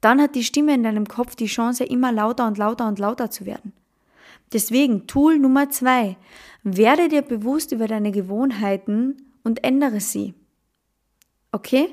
dann 0.00 0.20
hat 0.20 0.34
die 0.34 0.44
Stimme 0.44 0.74
in 0.74 0.82
deinem 0.82 1.06
Kopf 1.06 1.34
die 1.34 1.46
Chance, 1.46 1.84
immer 1.84 2.12
lauter 2.12 2.46
und 2.46 2.56
lauter 2.56 2.88
und 2.88 2.98
lauter 2.98 3.30
zu 3.30 3.44
werden. 3.44 3.72
Deswegen 4.52 5.06
Tool 5.06 5.38
Nummer 5.38 5.70
zwei. 5.70 6.16
Werde 6.62 7.08
dir 7.08 7.22
bewusst 7.22 7.72
über 7.72 7.86
deine 7.86 8.10
Gewohnheiten 8.10 9.16
und 9.44 9.64
ändere 9.64 10.00
sie. 10.00 10.34
Okay? 11.52 11.88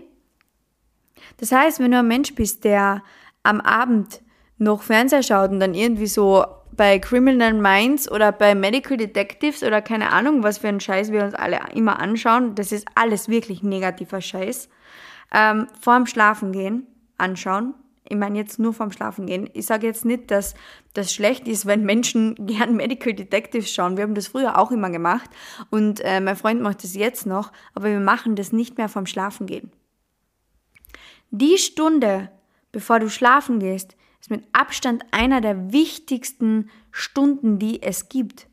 Das 1.37 1.51
heißt, 1.51 1.79
wenn 1.79 1.91
du 1.91 1.99
ein 1.99 2.07
Mensch 2.07 2.33
bist, 2.35 2.63
der 2.63 3.03
am 3.43 3.61
Abend 3.61 4.21
noch 4.57 4.81
Fernseher 4.81 5.23
schaut 5.23 5.51
und 5.51 5.59
dann 5.59 5.73
irgendwie 5.73 6.07
so 6.07 6.45
bei 6.71 6.99
Criminal 6.99 7.53
Minds 7.53 8.09
oder 8.09 8.31
bei 8.31 8.55
Medical 8.55 8.97
Detectives 8.97 9.63
oder 9.63 9.81
keine 9.81 10.11
Ahnung, 10.11 10.43
was 10.43 10.59
für 10.59 10.67
ein 10.67 10.79
Scheiß 10.79 11.11
wir 11.11 11.23
uns 11.23 11.33
alle 11.33 11.59
immer 11.73 11.99
anschauen, 11.99 12.55
das 12.55 12.71
ist 12.71 12.87
alles 12.95 13.29
wirklich 13.29 13.63
negativer 13.63 14.21
Scheiß, 14.21 14.69
ähm, 15.33 15.67
vorm 15.79 16.05
Schlafen 16.05 16.51
gehen 16.51 16.87
anschauen. 17.17 17.73
Ich 18.09 18.15
meine 18.15 18.37
jetzt 18.37 18.57
nur 18.57 18.73
vorm 18.73 18.91
Schlafen 18.91 19.25
gehen. 19.25 19.49
Ich 19.53 19.65
sage 19.65 19.85
jetzt 19.85 20.05
nicht, 20.05 20.31
dass 20.31 20.53
das 20.93 21.13
schlecht 21.13 21.47
ist, 21.47 21.65
wenn 21.65 21.83
Menschen 21.83 22.35
gern 22.47 22.75
Medical 22.75 23.13
Detectives 23.13 23.71
schauen. 23.71 23.97
Wir 23.97 24.03
haben 24.03 24.15
das 24.15 24.27
früher 24.27 24.57
auch 24.57 24.71
immer 24.71 24.89
gemacht 24.89 25.29
und 25.71 25.99
äh, 26.01 26.21
mein 26.21 26.35
Freund 26.37 26.61
macht 26.61 26.83
das 26.83 26.95
jetzt 26.95 27.25
noch, 27.25 27.51
aber 27.73 27.87
wir 27.87 27.99
machen 27.99 28.35
das 28.35 28.53
nicht 28.53 28.77
mehr 28.77 28.87
vorm 28.87 29.07
Schlafen 29.07 29.47
gehen. 29.47 29.71
Die 31.31 31.57
Stunde, 31.57 32.29
bevor 32.71 32.99
du 32.99 33.09
schlafen 33.09 33.59
gehst, 33.59 33.95
ist 34.19 34.31
mit 34.31 34.43
Abstand 34.53 35.03
einer 35.11 35.41
der 35.41 35.71
wichtigsten 35.71 36.69
Stunden, 36.91 37.59
die 37.59 37.81
es 37.81 38.09
gibt. 38.09 38.47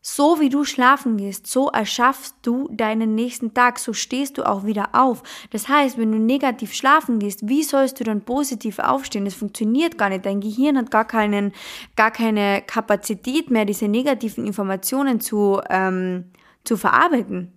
So 0.00 0.40
wie 0.40 0.48
du 0.48 0.64
schlafen 0.64 1.18
gehst, 1.18 1.46
so 1.46 1.68
erschaffst 1.68 2.36
du 2.42 2.68
deinen 2.72 3.14
nächsten 3.14 3.52
Tag, 3.52 3.78
so 3.78 3.92
stehst 3.92 4.38
du 4.38 4.44
auch 4.44 4.64
wieder 4.64 4.90
auf. 4.94 5.22
Das 5.50 5.68
heißt, 5.68 5.98
wenn 5.98 6.12
du 6.12 6.18
negativ 6.18 6.72
schlafen 6.72 7.18
gehst, 7.18 7.46
wie 7.46 7.62
sollst 7.62 8.00
du 8.00 8.04
dann 8.04 8.22
positiv 8.22 8.78
aufstehen? 8.78 9.26
Das 9.26 9.34
funktioniert 9.34 9.98
gar 9.98 10.08
nicht. 10.08 10.24
Dein 10.24 10.40
Gehirn 10.40 10.78
hat 10.78 10.90
gar, 10.90 11.04
keinen, 11.04 11.52
gar 11.94 12.10
keine 12.10 12.62
Kapazität 12.66 13.50
mehr, 13.50 13.66
diese 13.66 13.88
negativen 13.88 14.46
Informationen 14.46 15.20
zu, 15.20 15.60
ähm, 15.68 16.32
zu 16.64 16.76
verarbeiten. 16.76 17.52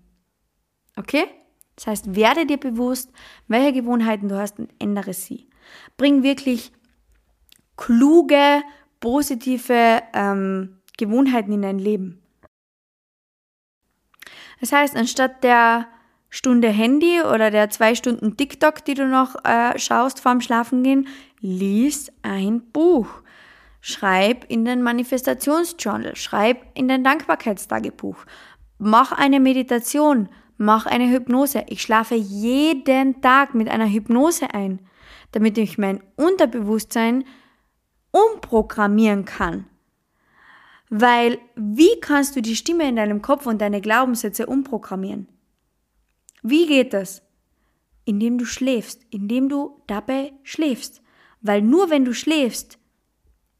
Okay? 0.97 1.25
Das 1.75 1.87
heißt, 1.87 2.15
werde 2.15 2.45
dir 2.45 2.57
bewusst, 2.57 3.11
welche 3.47 3.73
Gewohnheiten 3.73 4.29
du 4.29 4.37
hast 4.37 4.59
und 4.59 4.71
ändere 4.79 5.13
sie. 5.13 5.49
Bring 5.97 6.23
wirklich 6.23 6.71
kluge, 7.77 8.61
positive 8.99 10.01
ähm, 10.13 10.77
Gewohnheiten 10.97 11.53
in 11.53 11.61
dein 11.61 11.79
Leben. 11.79 12.21
Das 14.59 14.71
heißt, 14.71 14.95
anstatt 14.95 15.43
der 15.43 15.87
Stunde 16.29 16.69
Handy 16.69 17.21
oder 17.21 17.51
der 17.51 17.69
zwei 17.69 17.95
Stunden 17.95 18.37
TikTok, 18.37 18.85
die 18.85 18.93
du 18.93 19.05
noch 19.05 19.35
äh, 19.43 19.77
schaust 19.77 20.21
vorm 20.21 20.39
Schlafengehen, 20.39 21.07
lies 21.41 22.11
ein 22.21 22.61
Buch. 22.71 23.07
Schreib 23.81 24.45
in 24.47 24.63
den 24.63 24.83
Manifestationsjournal, 24.83 26.15
schreib 26.15 26.67
in 26.75 26.87
dein 26.87 27.03
Dankbarkeitstagebuch, 27.03 28.15
mach 28.77 29.11
eine 29.11 29.39
Meditation, 29.39 30.29
mach 30.61 30.85
eine 30.85 31.09
Hypnose. 31.09 31.65
Ich 31.67 31.81
schlafe 31.81 32.15
jeden 32.15 33.21
Tag 33.21 33.55
mit 33.55 33.67
einer 33.67 33.87
Hypnose 33.87 34.53
ein, 34.53 34.79
damit 35.31 35.57
ich 35.57 35.77
mein 35.77 36.01
Unterbewusstsein 36.15 37.25
umprogrammieren 38.11 39.25
kann. 39.25 39.65
Weil 40.89 41.39
wie 41.55 41.99
kannst 41.99 42.35
du 42.35 42.41
die 42.41 42.55
Stimme 42.55 42.87
in 42.87 42.95
deinem 42.95 43.21
Kopf 43.21 43.47
und 43.47 43.59
deine 43.59 43.81
Glaubenssätze 43.81 44.45
umprogrammieren? 44.45 45.27
Wie 46.43 46.67
geht 46.67 46.93
das? 46.93 47.23
Indem 48.05 48.37
du 48.37 48.45
schläfst, 48.45 49.01
indem 49.09 49.49
du 49.49 49.81
dabei 49.87 50.33
schläfst. 50.43 51.01
Weil 51.41 51.61
nur 51.61 51.89
wenn 51.89 52.05
du 52.05 52.13
schläfst, 52.13 52.77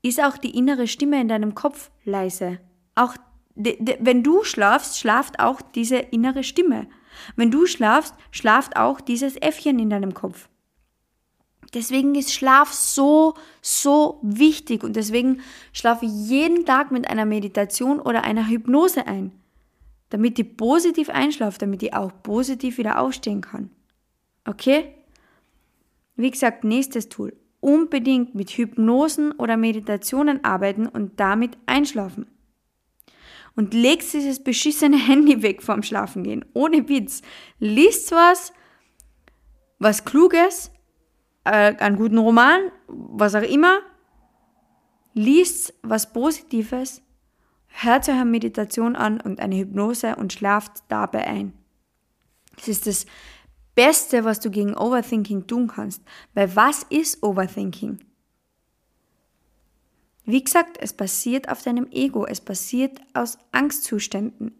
ist 0.04 0.22
auch 0.24 0.38
die 0.38 0.56
innere 0.56 0.88
Stimme 0.88 1.20
in 1.20 1.30
deinem 1.30 1.56
Kopf 1.56 1.90
leise. 2.04 2.60
Auch 2.96 3.16
wenn 3.56 4.24
du 4.24 4.44
schlafst, 4.44 5.00
schlaft 5.00 5.40
auch 5.40 5.62
diese 5.62 5.98
innere 5.98 6.44
Stimme. 6.44 6.88
Wenn 7.36 7.52
du 7.52 7.66
schlafst, 7.66 8.16
schlaft 8.32 8.78
auch 8.78 9.02
dieses 9.02 9.36
Äffchen 9.36 9.80
in 9.80 9.90
deinem 9.90 10.14
Kopf. 10.14 10.48
Deswegen 11.74 12.16
ist 12.16 12.34
Schlaf 12.34 12.74
so, 12.74 13.36
so 13.62 14.20
wichtig 14.22 14.84
und 14.84 14.96
deswegen 14.96 15.42
schlafe 15.72 16.06
ich 16.06 16.12
jeden 16.12 16.66
Tag 16.66 16.92
mit 16.92 17.10
einer 17.10 17.26
Meditation 17.26 18.02
oder 18.02 18.26
einer 18.26 18.50
Hypnose 18.50 19.08
ein, 19.08 19.32
damit 20.10 20.38
ich 20.38 20.58
positiv 20.58 21.10
einschlafe, 21.10 21.60
damit 21.60 21.82
ich 21.82 21.94
auch 21.94 22.12
positiv 22.24 22.78
wieder 22.78 23.00
aufstehen 23.00 23.40
kann. 23.40 23.70
Okay? 24.46 24.94
Wie 26.18 26.32
gesagt, 26.32 26.66
nächstes 26.66 27.08
Tool. 27.08 27.34
Unbedingt 27.62 28.36
mit 28.36 28.50
Hypnosen 28.50 29.32
oder 29.34 29.56
Meditationen 29.56 30.44
arbeiten 30.44 30.88
und 30.88 31.20
damit 31.20 31.58
einschlafen 31.68 32.26
und 33.56 33.74
legst 33.74 34.14
dieses 34.14 34.44
beschissene 34.44 34.98
Handy 34.98 35.42
weg 35.42 35.62
vorm 35.62 35.84
Schlafengehen. 35.84 36.46
Ohne 36.54 36.88
Witz. 36.88 37.22
Liest 37.60 38.12
was, 38.12 38.54
was 39.80 40.06
Kluges, 40.06 40.72
äh, 41.44 41.76
einen 41.76 41.98
guten 41.98 42.18
Roman, 42.18 42.72
was 42.88 43.36
auch 43.36 43.42
immer. 43.42 43.80
Liest 45.14 45.74
was 45.82 46.12
Positives, 46.14 47.02
hört 47.68 48.08
eine 48.08 48.26
Meditation 48.26 48.96
an 48.96 49.20
und 49.20 49.40
eine 49.40 49.58
Hypnose 49.58 50.16
und 50.16 50.34
schlaft 50.34 50.84
dabei 50.88 51.28
ein. 51.28 51.54
Das 52.56 52.68
ist 52.68 52.88
das 52.88 53.06
Beste, 53.76 54.24
was 54.24 54.40
du 54.40 54.52
gegen 54.52 54.76
Overthinking 54.76 55.48
tun 55.48 55.68
kannst. 55.68 56.04
Weil 56.34 56.56
was 56.56 56.84
ist 56.84 57.24
Overthinking? 57.24 58.00
Wie 60.26 60.44
gesagt, 60.44 60.78
es 60.80 60.94
basiert 60.94 61.50
auf 61.50 61.64
deinem 61.64 61.88
Ego, 61.92 62.26
es 62.26 62.42
basiert 62.42 63.00
aus 63.14 63.38
Angstzuständen. 63.52 64.56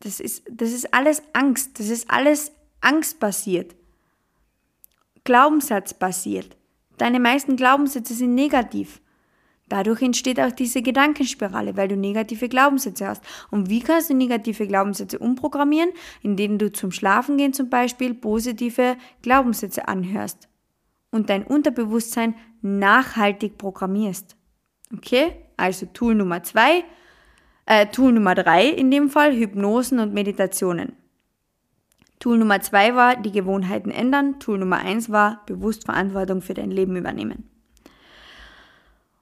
Das 0.00 0.20
ist, 0.20 0.44
das 0.50 0.72
ist 0.72 0.92
alles 0.94 1.22
Angst, 1.32 1.80
das 1.80 1.88
ist 1.88 2.10
alles 2.10 2.52
angstbasiert. 2.80 3.74
Glaubenssatzbasiert. 5.24 6.56
Deine 6.98 7.20
meisten 7.20 7.56
Glaubenssätze 7.56 8.14
sind 8.14 8.34
negativ. 8.34 9.00
Dadurch 9.68 10.00
entsteht 10.00 10.40
auch 10.40 10.52
diese 10.52 10.80
Gedankenspirale, 10.80 11.76
weil 11.76 11.88
du 11.88 11.96
negative 11.96 12.48
Glaubenssätze 12.48 13.06
hast. 13.06 13.22
Und 13.50 13.68
wie 13.68 13.80
kannst 13.80 14.08
du 14.08 14.14
negative 14.14 14.66
Glaubenssätze 14.66 15.18
umprogrammieren? 15.18 15.90
Indem 16.22 16.58
du 16.58 16.72
zum 16.72 16.90
Schlafengehen 16.90 17.52
zum 17.52 17.68
Beispiel 17.68 18.14
positive 18.14 18.96
Glaubenssätze 19.20 19.86
anhörst 19.86 20.48
und 21.10 21.28
dein 21.28 21.44
Unterbewusstsein 21.44 22.34
nachhaltig 22.62 23.58
programmierst. 23.58 24.37
Okay, 24.94 25.32
also 25.56 25.86
Tool 25.86 26.14
Nummer 26.14 26.42
zwei, 26.42 26.84
äh, 27.66 27.86
Tool 27.86 28.12
Nummer 28.12 28.34
drei 28.34 28.68
in 28.68 28.90
dem 28.90 29.10
Fall, 29.10 29.36
Hypnosen 29.36 29.98
und 29.98 30.14
Meditationen. 30.14 30.96
Tool 32.18 32.38
Nummer 32.38 32.60
zwei 32.60 32.94
war 32.94 33.16
die 33.16 33.30
Gewohnheiten 33.30 33.90
ändern. 33.90 34.40
Tool 34.40 34.58
Nummer 34.58 34.78
eins 34.78 35.10
war 35.10 35.42
bewusst 35.46 35.84
Verantwortung 35.84 36.42
für 36.42 36.54
dein 36.54 36.70
Leben 36.70 36.96
übernehmen. 36.96 37.48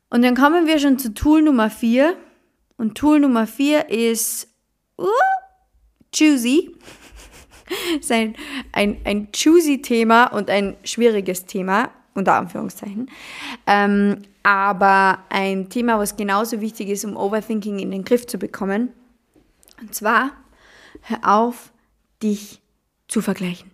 Und 0.08 0.22
dann 0.22 0.34
kommen 0.34 0.66
wir 0.66 0.78
schon 0.78 0.98
zu 0.98 1.12
Tool 1.12 1.42
Nummer 1.42 1.68
vier. 1.68 2.16
Und 2.78 2.96
Tool 2.96 3.20
Nummer 3.20 3.46
vier 3.46 3.90
ist 3.90 4.48
uh, 4.98 5.06
choosy. 6.16 6.74
ist 8.00 8.12
ein, 8.12 8.34
ein, 8.72 8.98
ein 9.04 9.28
choosy 9.32 9.82
Thema 9.82 10.26
und 10.26 10.48
ein 10.48 10.76
schwieriges 10.84 11.44
Thema, 11.44 11.90
unter 12.16 12.34
Anführungszeichen. 12.34 13.10
Ähm, 13.66 14.22
aber 14.42 15.18
ein 15.28 15.68
Thema, 15.68 15.98
was 15.98 16.16
genauso 16.16 16.60
wichtig 16.60 16.88
ist, 16.88 17.04
um 17.04 17.16
Overthinking 17.16 17.78
in 17.78 17.90
den 17.90 18.04
Griff 18.04 18.26
zu 18.26 18.38
bekommen. 18.38 18.92
Und 19.80 19.94
zwar, 19.94 20.30
hör 21.02 21.18
auf, 21.22 21.72
dich 22.22 22.60
zu 23.08 23.20
vergleichen. 23.20 23.70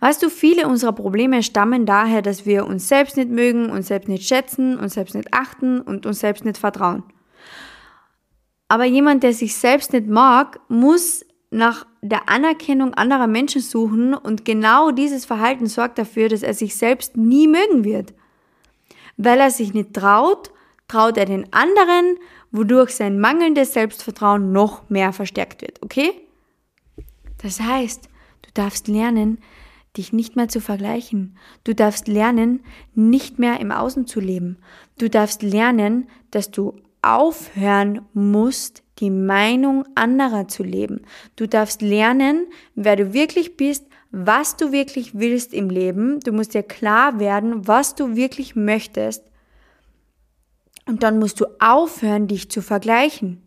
Weißt 0.00 0.22
du, 0.22 0.28
viele 0.28 0.66
unserer 0.66 0.92
Probleme 0.92 1.42
stammen 1.42 1.86
daher, 1.86 2.22
dass 2.22 2.46
wir 2.46 2.66
uns 2.66 2.88
selbst 2.88 3.16
nicht 3.16 3.30
mögen, 3.30 3.70
uns 3.70 3.88
selbst 3.88 4.08
nicht 4.08 4.26
schätzen, 4.26 4.78
uns 4.78 4.94
selbst 4.94 5.14
nicht 5.14 5.32
achten 5.32 5.80
und 5.80 6.04
uns 6.04 6.20
selbst 6.20 6.44
nicht 6.44 6.58
vertrauen. 6.58 7.04
Aber 8.68 8.84
jemand, 8.84 9.22
der 9.22 9.32
sich 9.32 9.56
selbst 9.56 9.92
nicht 9.92 10.06
mag, 10.06 10.60
muss 10.68 11.24
nach 11.50 11.86
der 12.00 12.28
Anerkennung 12.28 12.94
anderer 12.94 13.26
Menschen 13.26 13.60
suchen 13.60 14.14
und 14.14 14.44
genau 14.44 14.90
dieses 14.90 15.24
Verhalten 15.24 15.66
sorgt 15.66 15.98
dafür, 15.98 16.28
dass 16.28 16.42
er 16.42 16.54
sich 16.54 16.76
selbst 16.76 17.16
nie 17.16 17.48
mögen 17.48 17.84
wird. 17.84 18.14
Weil 19.16 19.40
er 19.40 19.50
sich 19.50 19.74
nicht 19.74 19.94
traut, 19.94 20.50
traut 20.86 21.16
er 21.16 21.26
den 21.26 21.52
anderen, 21.52 22.16
wodurch 22.52 22.90
sein 22.90 23.18
mangelndes 23.18 23.72
Selbstvertrauen 23.72 24.52
noch 24.52 24.88
mehr 24.88 25.12
verstärkt 25.12 25.62
wird, 25.62 25.82
okay? 25.82 26.12
Das 27.42 27.60
heißt, 27.60 28.08
du 28.42 28.50
darfst 28.54 28.88
lernen, 28.88 29.38
dich 29.96 30.12
nicht 30.12 30.36
mehr 30.36 30.48
zu 30.48 30.60
vergleichen. 30.60 31.36
Du 31.64 31.74
darfst 31.74 32.08
lernen, 32.08 32.60
nicht 32.94 33.38
mehr 33.38 33.60
im 33.60 33.72
Außen 33.72 34.06
zu 34.06 34.20
leben. 34.20 34.58
Du 34.98 35.10
darfst 35.10 35.42
lernen, 35.42 36.08
dass 36.30 36.50
du 36.50 36.74
aufhören 37.02 38.02
musst, 38.12 38.82
die 38.98 39.10
Meinung 39.10 39.84
anderer 39.94 40.48
zu 40.48 40.62
leben. 40.62 41.02
Du 41.36 41.46
darfst 41.46 41.82
lernen, 41.82 42.46
wer 42.74 42.96
du 42.96 43.12
wirklich 43.12 43.56
bist, 43.56 43.86
was 44.10 44.56
du 44.56 44.72
wirklich 44.72 45.18
willst 45.18 45.52
im 45.52 45.70
Leben. 45.70 46.20
Du 46.20 46.32
musst 46.32 46.54
dir 46.54 46.62
klar 46.62 47.20
werden, 47.20 47.66
was 47.68 47.94
du 47.94 48.16
wirklich 48.16 48.56
möchtest. 48.56 49.24
Und 50.86 51.02
dann 51.02 51.18
musst 51.18 51.40
du 51.40 51.46
aufhören, 51.60 52.26
dich 52.28 52.50
zu 52.50 52.62
vergleichen. 52.62 53.42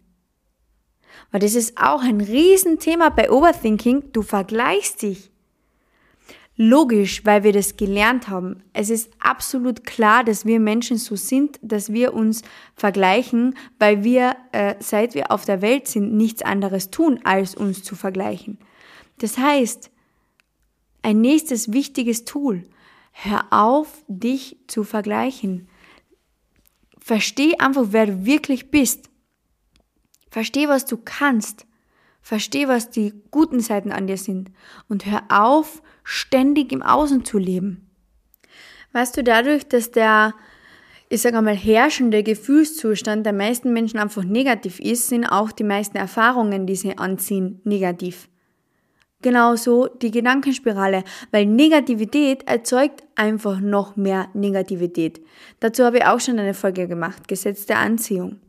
Weil 1.32 1.42
das 1.42 1.56
ist 1.56 1.78
auch 1.78 2.04
ein 2.04 2.22
Riesenthema 2.22 3.10
bei 3.10 3.32
Overthinking. 3.32 4.12
Du 4.12 4.22
vergleichst 4.22 5.02
dich. 5.02 5.32
Logisch, 6.58 7.26
weil 7.26 7.44
wir 7.44 7.54
das 7.54 7.78
gelernt 7.78 8.28
haben. 8.28 8.64
Es 8.74 8.90
ist 8.90 9.10
absolut 9.20 9.86
klar, 9.86 10.24
dass 10.24 10.46
wir 10.46 10.60
Menschen 10.60 10.98
so 10.98 11.16
sind, 11.16 11.58
dass 11.62 11.94
wir 11.94 12.14
uns 12.14 12.42
vergleichen, 12.76 13.56
weil 13.80 14.04
wir, 14.04 14.36
äh, 14.52 14.76
seit 14.80 15.16
wir 15.16 15.32
auf 15.32 15.46
der 15.46 15.62
Welt 15.62 15.88
sind, 15.88 16.14
nichts 16.14 16.42
anderes 16.42 16.92
tun, 16.92 17.20
als 17.24 17.56
uns 17.56 17.84
zu 17.84 17.96
vergleichen. 17.96 18.60
Das 19.18 19.38
heißt, 19.38 19.92
ein 21.04 21.22
nächstes 21.22 21.72
wichtiges 21.72 22.26
Tool, 22.26 22.64
hör 23.12 23.46
auf, 23.50 24.04
dich 24.08 24.58
zu 24.68 24.84
vergleichen. 24.84 25.68
Versteh 27.00 27.58
einfach, 27.58 27.88
wer 27.90 28.06
du 28.06 28.26
wirklich 28.26 28.70
bist. 28.72 29.10
Versteh, 30.30 30.68
was 30.68 30.86
du 30.86 30.98
kannst. 30.98 31.66
Versteh, 32.22 32.68
was 32.68 32.92
die 32.92 33.14
guten 33.32 33.62
Seiten 33.62 33.92
an 33.92 34.06
dir 34.06 34.18
sind. 34.18 34.52
Und 34.88 35.06
hör 35.06 35.24
auf, 35.30 35.82
ständig 36.04 36.72
im 36.72 36.82
Außen 36.82 37.26
zu 37.26 37.38
leben. 37.38 37.90
Weißt 38.94 39.16
du, 39.16 39.24
dadurch, 39.24 39.68
dass 39.68 39.92
der, 39.92 40.34
ich 41.10 41.22
sage 41.22 41.38
einmal, 41.38 41.56
herrschende 41.56 42.24
Gefühlszustand 42.24 43.26
der 43.26 43.34
meisten 43.34 43.72
Menschen 43.74 44.00
einfach 44.00 44.24
negativ 44.24 44.80
ist, 44.80 45.08
sind 45.08 45.26
auch 45.26 45.52
die 45.52 45.64
meisten 45.64 45.98
Erfahrungen, 45.98 46.68
die 46.68 46.76
sie 46.76 46.98
anziehen, 46.98 47.62
negativ. 47.64 48.28
Genauso 49.22 49.88
die 49.88 50.10
Gedankenspirale, 50.10 51.04
weil 51.30 51.46
Negativität 51.46 52.48
erzeugt 52.48 53.04
einfach 53.16 53.60
noch 53.60 53.96
mehr 53.96 54.30
Negativität. 54.34 55.22
Dazu 55.60 55.84
habe 55.84 56.00
ich 56.00 56.06
auch 56.06 56.20
schon 56.20 56.40
eine 56.40 56.56
Folge 56.56 56.88
gemacht, 56.88 57.28
Gesetz 57.28 57.68
der 57.68 57.78
Anziehung. 57.78 58.40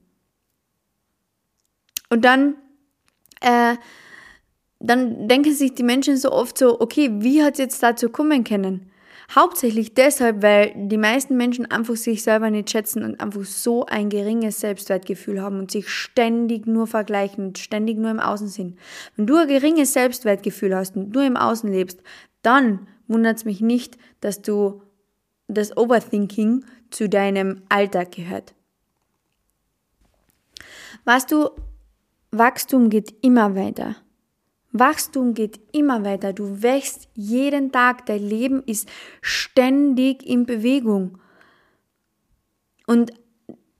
Und 2.09 2.25
dann, 2.25 2.55
äh, 3.41 3.77
dann 4.83 5.29
denken 5.29 5.53
sich 5.53 5.75
die 5.75 5.83
Menschen 5.83 6.17
so 6.17 6.33
oft 6.33 6.59
so, 6.59 6.81
okay, 6.81 7.11
wie 7.21 7.43
hat 7.43 7.55
es 7.55 7.59
jetzt 7.59 7.83
dazu 7.83 8.09
kommen 8.09 8.45
können? 8.45 8.91
Hauptsächlich 9.35 9.95
deshalb, 9.95 10.43
weil 10.43 10.75
die 10.77 10.99
meisten 10.99 11.37
Menschen 11.37 11.71
einfach 11.71 11.97
sich 11.97 12.23
selber 12.23 12.51
nicht 12.51 12.71
schätzen 12.71 13.03
und 13.03 13.21
einfach 13.21 13.45
so 13.45 13.87
ein 13.87 14.11
geringes 14.11 14.61
Selbstwertgefühl 14.61 15.41
haben 15.41 15.59
und 15.59 15.71
sich 15.71 15.89
ständig 15.89 16.67
nur 16.67 16.87
vergleichen 16.87 17.47
und 17.47 17.59
ständig 17.59 17.97
nur 17.97 18.11
im 18.11 18.21
Außen 18.21 18.49
sind. 18.49 18.79
Wenn 19.17 19.27
du 19.27 19.37
ein 19.37 19.49
geringes 19.49 19.95
Selbstwertgefühl 19.95 20.77
hast 20.77 20.97
und 20.97 21.15
nur 21.15 21.25
im 21.25 21.37
Außen 21.37 21.71
lebst, 21.71 22.03
dann 22.43 22.89
wundert 23.07 23.39
es 23.39 23.45
mich 23.45 23.61
nicht, 23.61 23.97
dass 24.21 24.43
du 24.43 24.83
das 25.49 25.77
Overthinking 25.77 26.65
zu 26.91 27.09
deinem 27.09 27.63
Alltag 27.69 28.13
gehört. 28.13 28.55
Weißt 31.05 31.31
du, 31.33 31.51
Wachstum 32.33 32.91
geht 32.91 33.15
immer 33.23 33.55
weiter. 33.55 33.97
Wachstum 34.73 35.35
geht 35.35 35.61
immer 35.73 36.05
weiter. 36.05 36.33
Du 36.33 36.63
wächst 36.63 37.09
jeden 37.15 37.73
Tag. 37.73 38.07
Dein 38.07 38.23
Leben 38.23 38.63
ist 38.65 38.89
ständig 39.21 40.27
in 40.27 40.47
Bewegung. 40.47 41.19
Und 42.87 43.13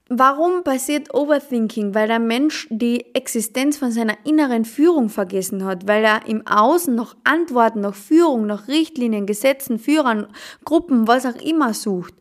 warum 0.09 0.65
passiert 0.65 1.15
Overthinking? 1.15 1.95
Weil 1.95 2.09
der 2.09 2.19
Mensch 2.19 2.69
die 2.71 3.15
Existenz 3.15 3.79
von 3.79 3.91
seiner 3.91 4.17
inneren 4.25 4.65
Führung 4.65 5.09
vergessen 5.09 5.65
hat, 5.65 5.89
weil 5.89 6.05
er 6.05 6.27
im 6.27 6.47
Außen 6.47 6.95
noch 6.95 7.17
Antworten, 7.25 7.81
noch 7.81 7.95
Führung, 7.95 8.47
noch 8.47 8.69
Richtlinien, 8.69 9.27
Gesetzen, 9.27 9.79
Führern, 9.79 10.29
Gruppen, 10.65 11.09
was 11.09 11.27
auch 11.27 11.41
immer 11.41 11.75
sucht 11.75 12.15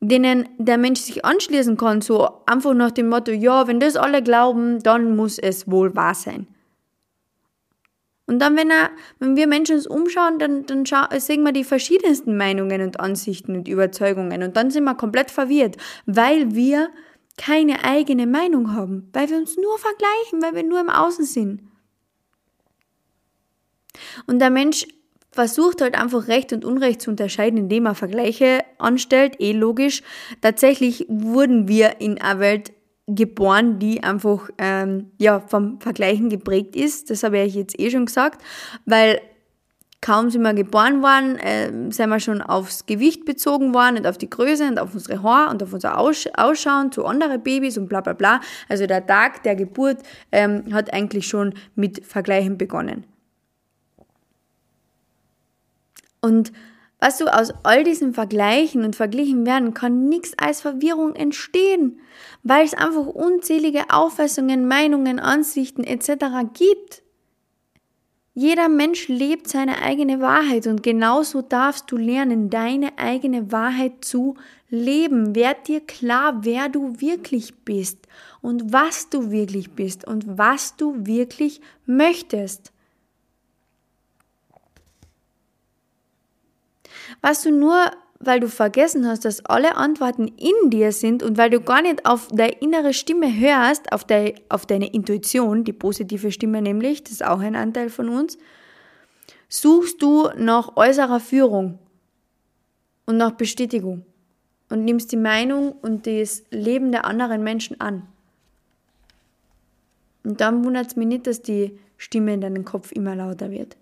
denen 0.00 0.48
der 0.58 0.78
Mensch 0.78 1.00
sich 1.00 1.24
anschließen 1.24 1.76
kann, 1.76 2.00
so 2.00 2.28
einfach 2.46 2.74
nach 2.74 2.92
dem 2.92 3.08
Motto, 3.08 3.32
ja, 3.32 3.66
wenn 3.66 3.80
das 3.80 3.96
alle 3.96 4.22
glauben, 4.22 4.80
dann 4.80 5.16
muss 5.16 5.38
es 5.38 5.68
wohl 5.70 5.96
wahr 5.96 6.14
sein. 6.14 6.46
Und 8.28 8.40
dann, 8.40 8.56
wenn, 8.56 8.70
er, 8.70 8.90
wenn 9.18 9.36
wir 9.36 9.46
Menschen 9.46 9.76
uns 9.76 9.86
umschauen, 9.86 10.38
dann, 10.38 10.66
dann 10.66 10.84
sehen 11.18 11.42
wir 11.44 11.52
die 11.52 11.64
verschiedensten 11.64 12.36
Meinungen 12.36 12.82
und 12.82 13.00
Ansichten 13.00 13.56
und 13.56 13.68
Überzeugungen. 13.68 14.42
Und 14.42 14.54
dann 14.54 14.70
sind 14.70 14.84
wir 14.84 14.94
komplett 14.94 15.30
verwirrt, 15.30 15.78
weil 16.04 16.54
wir 16.54 16.90
keine 17.38 17.84
eigene 17.84 18.26
Meinung 18.26 18.74
haben, 18.74 19.08
weil 19.14 19.30
wir 19.30 19.38
uns 19.38 19.56
nur 19.56 19.78
vergleichen, 19.78 20.42
weil 20.42 20.54
wir 20.54 20.62
nur 20.62 20.78
im 20.78 20.90
Außen 20.90 21.24
sind. 21.24 21.62
Und 24.26 24.40
der 24.40 24.50
Mensch 24.50 24.86
versucht 25.30 25.80
halt 25.80 25.98
einfach 25.98 26.28
Recht 26.28 26.52
und 26.52 26.66
Unrecht 26.66 27.00
zu 27.00 27.10
unterscheiden, 27.10 27.58
indem 27.58 27.86
er 27.86 27.94
Vergleiche 27.94 28.62
anstellt, 28.76 29.40
eh 29.40 29.52
logisch. 29.52 30.02
Tatsächlich 30.42 31.06
wurden 31.08 31.66
wir 31.66 32.00
in 32.00 32.20
einer 32.20 32.40
Welt 32.40 32.72
geboren, 33.08 33.78
die 33.78 34.02
einfach 34.02 34.50
ähm, 34.58 35.10
ja, 35.18 35.40
vom 35.40 35.80
Vergleichen 35.80 36.28
geprägt 36.28 36.76
ist. 36.76 37.10
Das 37.10 37.22
habe 37.22 37.38
ich 37.40 37.54
jetzt 37.54 37.78
eh 37.80 37.90
schon 37.90 38.06
gesagt, 38.06 38.42
weil 38.84 39.20
kaum 40.00 40.30
sind 40.30 40.42
wir 40.42 40.54
geboren 40.54 41.02
worden, 41.02 41.38
äh, 41.38 41.90
sind 41.90 42.10
wir 42.10 42.20
schon 42.20 42.42
aufs 42.42 42.86
Gewicht 42.86 43.24
bezogen 43.24 43.74
worden 43.74 43.98
und 43.98 44.06
auf 44.06 44.18
die 44.18 44.30
Größe 44.30 44.68
und 44.68 44.78
auf 44.78 44.94
unsere 44.94 45.22
Haar 45.22 45.50
und 45.50 45.62
auf 45.62 45.72
unser 45.72 45.98
Auss 45.98 46.28
Ausschauen 46.36 46.92
zu 46.92 47.04
anderen 47.06 47.42
Babys 47.42 47.78
und 47.78 47.88
bla 47.88 48.00
bla 48.00 48.12
bla. 48.12 48.40
Also 48.68 48.86
der 48.86 49.06
Tag 49.06 49.42
der 49.42 49.56
Geburt 49.56 49.98
ähm, 50.30 50.72
hat 50.72 50.92
eigentlich 50.92 51.26
schon 51.26 51.54
mit 51.74 52.04
Vergleichen 52.06 52.58
begonnen. 52.58 53.04
Und 56.20 56.52
Weißt 57.00 57.20
du, 57.20 57.26
aus 57.26 57.52
all 57.62 57.84
diesen 57.84 58.12
Vergleichen 58.12 58.84
und 58.84 58.96
Verglichen 58.96 59.46
werden 59.46 59.72
kann 59.72 60.08
nichts 60.08 60.32
als 60.36 60.60
Verwirrung 60.60 61.14
entstehen, 61.14 62.00
weil 62.42 62.64
es 62.64 62.74
einfach 62.74 63.06
unzählige 63.06 63.84
Auffassungen, 63.90 64.66
Meinungen, 64.66 65.20
Ansichten 65.20 65.84
etc. 65.84 66.26
gibt. 66.54 67.02
Jeder 68.34 68.68
Mensch 68.68 69.08
lebt 69.08 69.48
seine 69.48 69.82
eigene 69.82 70.20
Wahrheit 70.20 70.66
und 70.66 70.82
genauso 70.82 71.42
darfst 71.42 71.90
du 71.90 71.96
lernen, 71.96 72.50
deine 72.50 72.96
eigene 72.96 73.50
Wahrheit 73.50 74.04
zu 74.04 74.36
leben. 74.68 75.34
Werd 75.34 75.66
dir 75.66 75.80
klar, 75.80 76.38
wer 76.42 76.68
du 76.68 77.00
wirklich 77.00 77.64
bist 77.64 78.06
und 78.40 78.72
was 78.72 79.08
du 79.08 79.30
wirklich 79.30 79.72
bist 79.72 80.06
und 80.06 80.38
was 80.38 80.76
du 80.76 81.06
wirklich 81.06 81.60
möchtest. 81.86 82.72
Was 87.20 87.42
du 87.42 87.50
nur, 87.50 87.90
weil 88.20 88.40
du 88.40 88.48
vergessen 88.48 89.06
hast, 89.06 89.24
dass 89.24 89.44
alle 89.44 89.76
Antworten 89.76 90.28
in 90.28 90.70
dir 90.70 90.92
sind 90.92 91.22
und 91.22 91.38
weil 91.38 91.50
du 91.50 91.60
gar 91.60 91.82
nicht 91.82 92.06
auf 92.06 92.28
deine 92.28 92.52
innere 92.60 92.92
Stimme 92.92 93.32
hörst, 93.38 93.92
auf, 93.92 94.04
de, 94.04 94.34
auf 94.48 94.66
deine 94.66 94.92
Intuition, 94.92 95.64
die 95.64 95.72
positive 95.72 96.32
Stimme 96.32 96.62
nämlich, 96.62 97.04
das 97.04 97.12
ist 97.12 97.24
auch 97.24 97.40
ein 97.40 97.56
Anteil 97.56 97.90
von 97.90 98.08
uns, 98.08 98.38
suchst 99.48 100.02
du 100.02 100.28
nach 100.36 100.76
äußerer 100.76 101.20
Führung 101.20 101.78
und 103.06 103.16
nach 103.16 103.32
Bestätigung 103.32 104.04
und 104.68 104.84
nimmst 104.84 105.12
die 105.12 105.16
Meinung 105.16 105.72
und 105.72 106.06
das 106.06 106.42
Leben 106.50 106.92
der 106.92 107.04
anderen 107.04 107.42
Menschen 107.42 107.80
an. 107.80 108.06
Und 110.24 110.40
dann 110.40 110.64
wundert 110.64 110.88
es 110.88 110.96
mich 110.96 111.06
nicht, 111.06 111.26
dass 111.26 111.40
die 111.40 111.78
Stimme 111.96 112.34
in 112.34 112.40
deinem 112.40 112.64
Kopf 112.64 112.92
immer 112.92 113.14
lauter 113.14 113.50
wird. 113.50 113.76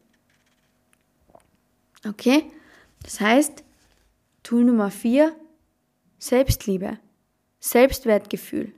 Okay? 2.07 2.45
Das 3.03 3.21
heißt, 3.21 3.65
Tool 4.43 4.65
Nummer 4.65 4.91
4, 4.91 5.35
Selbstliebe, 6.19 6.99
Selbstwertgefühl. 7.61 8.73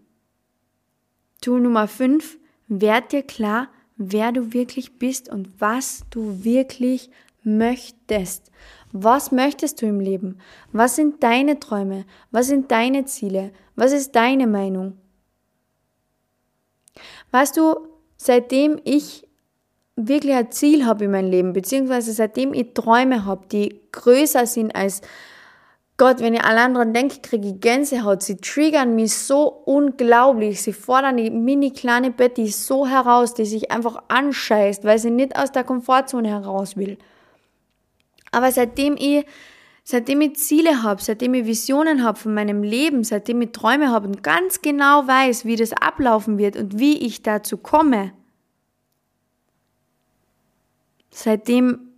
Tool 1.40 1.60
Nummer 1.60 1.88
5, 1.88 2.38
werd 2.68 3.12
dir 3.12 3.22
klar, 3.22 3.68
wer 3.96 4.32
du 4.32 4.52
wirklich 4.52 4.98
bist 4.98 5.28
und 5.28 5.60
was 5.60 6.04
du 6.10 6.44
wirklich 6.44 7.10
möchtest. 7.42 8.50
Was 8.92 9.32
möchtest 9.32 9.82
du 9.82 9.86
im 9.86 10.00
Leben? 10.00 10.40
Was 10.72 10.96
sind 10.96 11.22
deine 11.22 11.60
Träume? 11.60 12.06
Was 12.30 12.46
sind 12.46 12.70
deine 12.70 13.04
Ziele? 13.04 13.52
Was 13.76 13.92
ist 13.92 14.12
deine 14.12 14.46
Meinung? 14.46 14.98
Weißt 17.30 17.56
du, 17.56 17.88
seitdem 18.16 18.80
ich 18.84 19.27
wirklich 20.06 20.34
ein 20.34 20.50
Ziel 20.52 20.86
habe 20.86 21.04
in 21.04 21.10
meinem 21.10 21.30
Leben, 21.30 21.52
beziehungsweise 21.52 22.12
seitdem 22.12 22.54
ich 22.54 22.74
Träume 22.74 23.24
habe, 23.24 23.46
die 23.50 23.80
größer 23.92 24.46
sind 24.46 24.74
als 24.74 25.02
Gott, 25.98 26.20
wenn 26.20 26.34
ich 26.34 26.44
allein 26.44 26.74
dran 26.74 26.94
denke, 26.94 27.18
kriege 27.20 27.48
ich 27.48 27.60
Gänsehaut. 27.60 28.22
Sie 28.22 28.36
triggern 28.36 28.94
mich 28.94 29.14
so 29.14 29.48
unglaublich. 29.64 30.62
Sie 30.62 30.72
fordern 30.72 31.16
die 31.16 31.28
mini 31.28 31.72
kleine 31.72 32.12
Betty 32.12 32.46
so 32.46 32.86
heraus, 32.86 33.34
die 33.34 33.44
sich 33.44 33.72
einfach 33.72 34.04
anscheißt, 34.06 34.84
weil 34.84 35.00
sie 35.00 35.10
nicht 35.10 35.36
aus 35.36 35.50
der 35.50 35.64
Komfortzone 35.64 36.28
heraus 36.28 36.76
will. 36.76 36.98
Aber 38.30 38.52
seitdem 38.52 38.96
ich, 38.96 39.26
seitdem 39.82 40.20
ich 40.20 40.36
Ziele 40.36 40.84
habe, 40.84 41.02
seitdem 41.02 41.34
ich 41.34 41.46
Visionen 41.46 42.04
habe 42.04 42.16
von 42.16 42.32
meinem 42.32 42.62
Leben, 42.62 43.02
seitdem 43.02 43.42
ich 43.42 43.50
Träume 43.50 43.90
habe 43.90 44.06
und 44.06 44.22
ganz 44.22 44.62
genau 44.62 45.08
weiß, 45.08 45.46
wie 45.46 45.56
das 45.56 45.72
ablaufen 45.72 46.38
wird 46.38 46.56
und 46.56 46.78
wie 46.78 46.98
ich 46.98 47.22
dazu 47.22 47.56
komme, 47.56 48.12
seitdem 51.18 51.88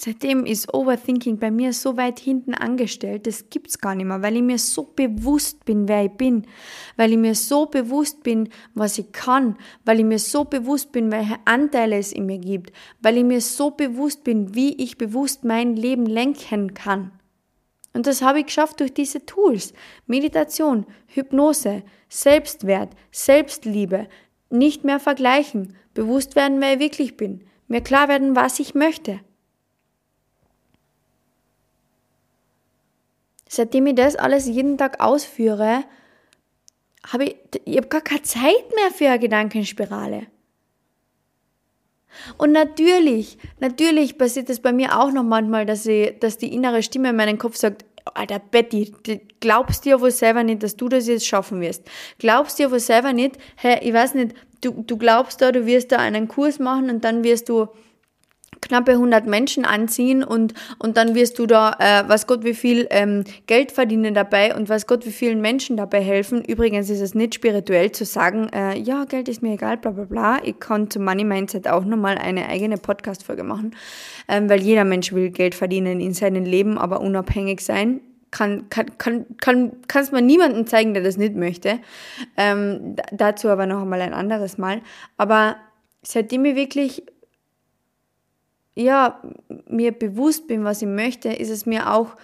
seitdem 0.00 0.46
ist 0.46 0.72
Overthinking 0.72 1.38
bei 1.38 1.50
mir 1.50 1.72
so 1.72 1.96
weit 1.96 2.20
hinten 2.20 2.54
angestellt, 2.54 3.26
das 3.26 3.50
gibt's 3.50 3.80
gar 3.80 3.96
nicht 3.96 4.06
mehr, 4.06 4.22
weil 4.22 4.36
ich 4.36 4.42
mir 4.42 4.58
so 4.58 4.84
bewusst 4.84 5.64
bin, 5.64 5.88
wer 5.88 6.04
ich 6.04 6.12
bin, 6.12 6.46
weil 6.96 7.10
ich 7.10 7.18
mir 7.18 7.34
so 7.34 7.66
bewusst 7.66 8.22
bin, 8.22 8.48
was 8.74 8.98
ich 8.98 9.10
kann, 9.10 9.56
weil 9.84 9.98
ich 9.98 10.04
mir 10.04 10.20
so 10.20 10.44
bewusst 10.44 10.92
bin, 10.92 11.10
welche 11.10 11.36
Anteile 11.46 11.98
es 11.98 12.12
in 12.12 12.26
mir 12.26 12.38
gibt, 12.38 12.72
weil 13.00 13.16
ich 13.18 13.24
mir 13.24 13.40
so 13.40 13.72
bewusst 13.72 14.22
bin, 14.22 14.54
wie 14.54 14.80
ich 14.80 14.98
bewusst 14.98 15.44
mein 15.44 15.74
Leben 15.74 16.06
lenken 16.06 16.74
kann. 16.74 17.10
Und 17.92 18.06
das 18.06 18.22
habe 18.22 18.38
ich 18.38 18.46
geschafft 18.46 18.78
durch 18.78 18.94
diese 18.94 19.26
Tools. 19.26 19.72
Meditation, 20.06 20.86
Hypnose, 21.08 21.82
Selbstwert, 22.08 22.90
Selbstliebe, 23.10 24.06
nicht 24.50 24.84
mehr 24.84 25.00
vergleichen, 25.00 25.74
bewusst 25.94 26.36
werden, 26.36 26.60
wer 26.60 26.74
ich 26.74 26.78
wirklich 26.78 27.16
bin, 27.16 27.42
mir 27.68 27.82
klar 27.82 28.08
werden, 28.08 28.34
was 28.34 28.58
ich 28.58 28.74
möchte. 28.74 29.20
Seitdem 33.48 33.86
ich 33.86 33.94
das 33.94 34.16
alles 34.16 34.46
jeden 34.46 34.76
Tag 34.76 35.00
ausführe, 35.00 35.84
habe 37.06 37.24
ich, 37.24 37.36
ich 37.64 37.76
habe 37.76 37.88
gar 37.88 38.02
keine 38.02 38.22
Zeit 38.22 38.74
mehr 38.74 38.90
für 38.92 39.08
eine 39.08 39.18
Gedankenspirale. 39.18 40.26
Und 42.36 42.52
natürlich, 42.52 43.38
natürlich 43.60 44.18
passiert 44.18 44.50
es 44.50 44.60
bei 44.60 44.72
mir 44.72 44.98
auch 44.98 45.12
noch 45.12 45.22
manchmal, 45.22 45.66
dass, 45.66 45.86
ich, 45.86 46.18
dass 46.18 46.38
die 46.38 46.52
innere 46.52 46.82
Stimme 46.82 47.10
in 47.10 47.16
meinem 47.16 47.38
Kopf 47.38 47.56
sagt, 47.56 47.84
Alter 48.14 48.38
Betty, 48.38 48.92
glaubst 49.40 49.84
du 49.84 49.90
ja 49.90 50.00
wohl 50.00 50.10
selber 50.10 50.42
nicht, 50.42 50.62
dass 50.62 50.76
du 50.76 50.88
das 50.88 51.06
jetzt 51.06 51.26
schaffen 51.26 51.60
wirst? 51.60 51.84
Glaubst 52.18 52.58
du 52.58 52.64
ja 52.64 52.70
wohl 52.70 52.80
selber 52.80 53.12
nicht, 53.12 53.36
hey, 53.56 53.80
ich 53.82 53.92
weiß 53.92 54.14
nicht, 54.14 54.34
du, 54.60 54.82
du 54.86 54.96
glaubst 54.96 55.40
da, 55.40 55.52
du 55.52 55.66
wirst 55.66 55.92
da 55.92 55.96
einen 55.96 56.28
Kurs 56.28 56.58
machen 56.58 56.90
und 56.90 57.04
dann 57.04 57.24
wirst 57.24 57.48
du 57.48 57.68
knappe 58.60 58.92
100 58.92 59.26
Menschen 59.26 59.64
anziehen 59.64 60.24
und, 60.24 60.54
und 60.78 60.96
dann 60.96 61.14
wirst 61.14 61.38
du 61.38 61.46
da, 61.46 61.76
äh, 61.78 62.08
was 62.08 62.26
Gott 62.26 62.44
wie 62.44 62.54
viel 62.54 62.86
ähm, 62.90 63.24
Geld 63.46 63.72
verdienen 63.72 64.14
dabei 64.14 64.54
und 64.54 64.68
was 64.68 64.86
Gott 64.86 65.06
wie 65.06 65.12
vielen 65.12 65.40
Menschen 65.40 65.76
dabei 65.76 66.00
helfen. 66.00 66.44
Übrigens 66.44 66.90
ist 66.90 67.00
es 67.00 67.14
nicht 67.14 67.34
spirituell 67.34 67.92
zu 67.92 68.04
sagen, 68.04 68.48
äh, 68.52 68.78
ja, 68.78 69.04
Geld 69.04 69.28
ist 69.28 69.42
mir 69.42 69.54
egal, 69.54 69.76
bla 69.76 69.92
bla 69.92 70.04
bla. 70.04 70.38
Ich 70.42 70.58
kann 70.58 70.90
zum 70.90 71.04
Money 71.04 71.24
Mindset 71.24 71.68
auch 71.68 71.84
nochmal 71.84 72.18
eine 72.18 72.48
eigene 72.48 72.78
Podcast-Folge 72.78 73.44
machen, 73.44 73.76
ähm, 74.28 74.48
weil 74.48 74.60
jeder 74.60 74.84
Mensch 74.84 75.12
will 75.12 75.30
Geld 75.30 75.54
verdienen 75.54 76.00
in 76.00 76.14
seinem 76.14 76.44
Leben, 76.44 76.78
aber 76.78 77.00
unabhängig 77.00 77.60
sein. 77.60 78.00
Kann, 78.30 78.68
kann, 78.68 78.98
kann, 78.98 79.26
kann, 79.40 79.72
kannst 79.88 80.12
man 80.12 80.26
niemandem 80.26 80.66
zeigen, 80.66 80.94
der 80.94 81.02
das 81.02 81.16
nicht 81.16 81.34
möchte. 81.34 81.78
Ähm, 82.36 82.96
dazu 83.10 83.48
aber 83.48 83.66
noch 83.66 83.82
einmal 83.82 84.02
ein 84.02 84.14
anderes 84.14 84.58
Mal. 84.58 84.82
Aber 85.16 85.56
seitdem 86.02 86.44
ich 86.44 86.56
wirklich 86.56 87.04
ja, 88.78 89.20
mir 89.66 89.90
bewusst 89.90 90.46
bin, 90.46 90.62
was 90.62 90.82
ich 90.82 90.88
möchte, 90.88 91.30
ist 91.30 91.50
es 91.50 91.66
mir 91.66 91.92
auch, 91.92 92.16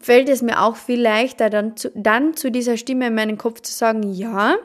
fällt 0.00 0.30
es 0.30 0.40
mir 0.40 0.62
auch 0.62 0.76
viel 0.76 1.00
leichter, 1.00 1.50
dann 1.50 1.76
zu, 1.76 1.90
dann 1.94 2.34
zu 2.34 2.50
dieser 2.50 2.78
Stimme 2.78 3.08
in 3.08 3.14
meinem 3.14 3.36
Kopf 3.36 3.60
zu 3.60 3.72
sagen, 3.72 4.02
ja, 4.14 4.56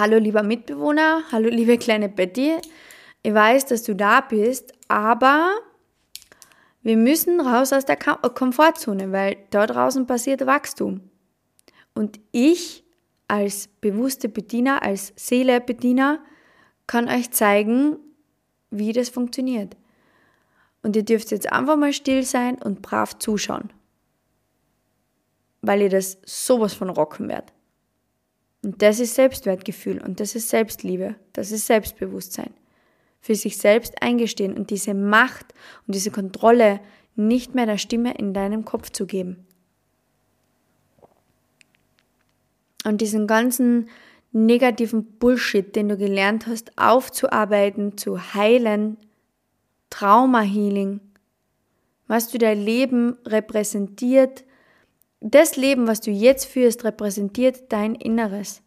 hallo 0.00 0.18
lieber 0.18 0.42
Mitbewohner, 0.42 1.22
hallo 1.30 1.48
liebe 1.48 1.78
kleine 1.78 2.08
Betty, 2.08 2.56
ich 3.22 3.32
weiß, 3.32 3.66
dass 3.66 3.84
du 3.84 3.94
da 3.94 4.20
bist, 4.20 4.72
aber 4.88 5.52
wir 6.82 6.96
müssen 6.96 7.40
raus 7.40 7.72
aus 7.72 7.84
der 7.84 7.96
Komfortzone, 7.96 9.12
weil 9.12 9.36
da 9.50 9.66
draußen 9.66 10.06
passiert 10.06 10.46
Wachstum. 10.46 11.00
Und 11.94 12.18
ich 12.32 12.84
als 13.28 13.68
bewusste 13.80 14.28
Bediener, 14.28 14.82
als 14.82 15.12
Seele 15.16 15.60
Bediener, 15.60 16.20
kann 16.86 17.08
euch 17.08 17.30
zeigen, 17.30 17.96
wie 18.70 18.92
das 18.92 19.08
funktioniert. 19.08 19.76
Und 20.82 20.96
ihr 20.96 21.04
dürft 21.04 21.30
jetzt 21.30 21.52
einfach 21.52 21.76
mal 21.76 21.92
still 21.92 22.24
sein 22.24 22.60
und 22.60 22.82
brav 22.82 23.18
zuschauen. 23.18 23.72
Weil 25.60 25.82
ihr 25.82 25.90
das 25.90 26.18
sowas 26.24 26.74
von 26.74 26.90
rocken 26.90 27.28
werdet. 27.28 27.52
Und 28.64 28.82
das 28.82 29.00
ist 29.00 29.14
Selbstwertgefühl 29.14 30.00
und 30.00 30.20
das 30.20 30.34
ist 30.34 30.48
Selbstliebe, 30.48 31.16
das 31.32 31.50
ist 31.52 31.66
Selbstbewusstsein. 31.66 32.52
Für 33.22 33.34
sich 33.34 33.56
selbst 33.56 34.02
eingestehen 34.02 34.54
und 34.54 34.68
diese 34.68 34.92
Macht 34.92 35.54
und 35.86 35.94
diese 35.94 36.10
Kontrolle 36.10 36.80
nicht 37.16 37.54
mehr 37.54 37.64
der 37.64 37.78
Stimme 37.78 38.12
in 38.14 38.34
deinem 38.34 38.66
Kopf 38.66 38.90
zu 38.90 39.06
geben. 39.06 39.46
Und 42.84 43.00
diesen 43.00 43.26
ganzen 43.26 43.88
negativen 44.32 45.04
Bullshit, 45.18 45.74
den 45.74 45.88
du 45.88 45.96
gelernt 45.96 46.46
hast, 46.46 46.76
aufzuarbeiten, 46.76 47.96
zu 47.96 48.34
heilen, 48.34 48.96
Trauma-Healing, 49.90 51.00
was 52.08 52.28
du 52.28 52.38
dein 52.38 52.60
Leben 52.60 53.16
repräsentiert, 53.24 54.44
das 55.20 55.56
Leben, 55.56 55.86
was 55.86 56.00
du 56.00 56.10
jetzt 56.10 56.46
führst, 56.46 56.84
repräsentiert 56.84 57.70
dein 57.72 57.94
Inneres. 57.94 58.62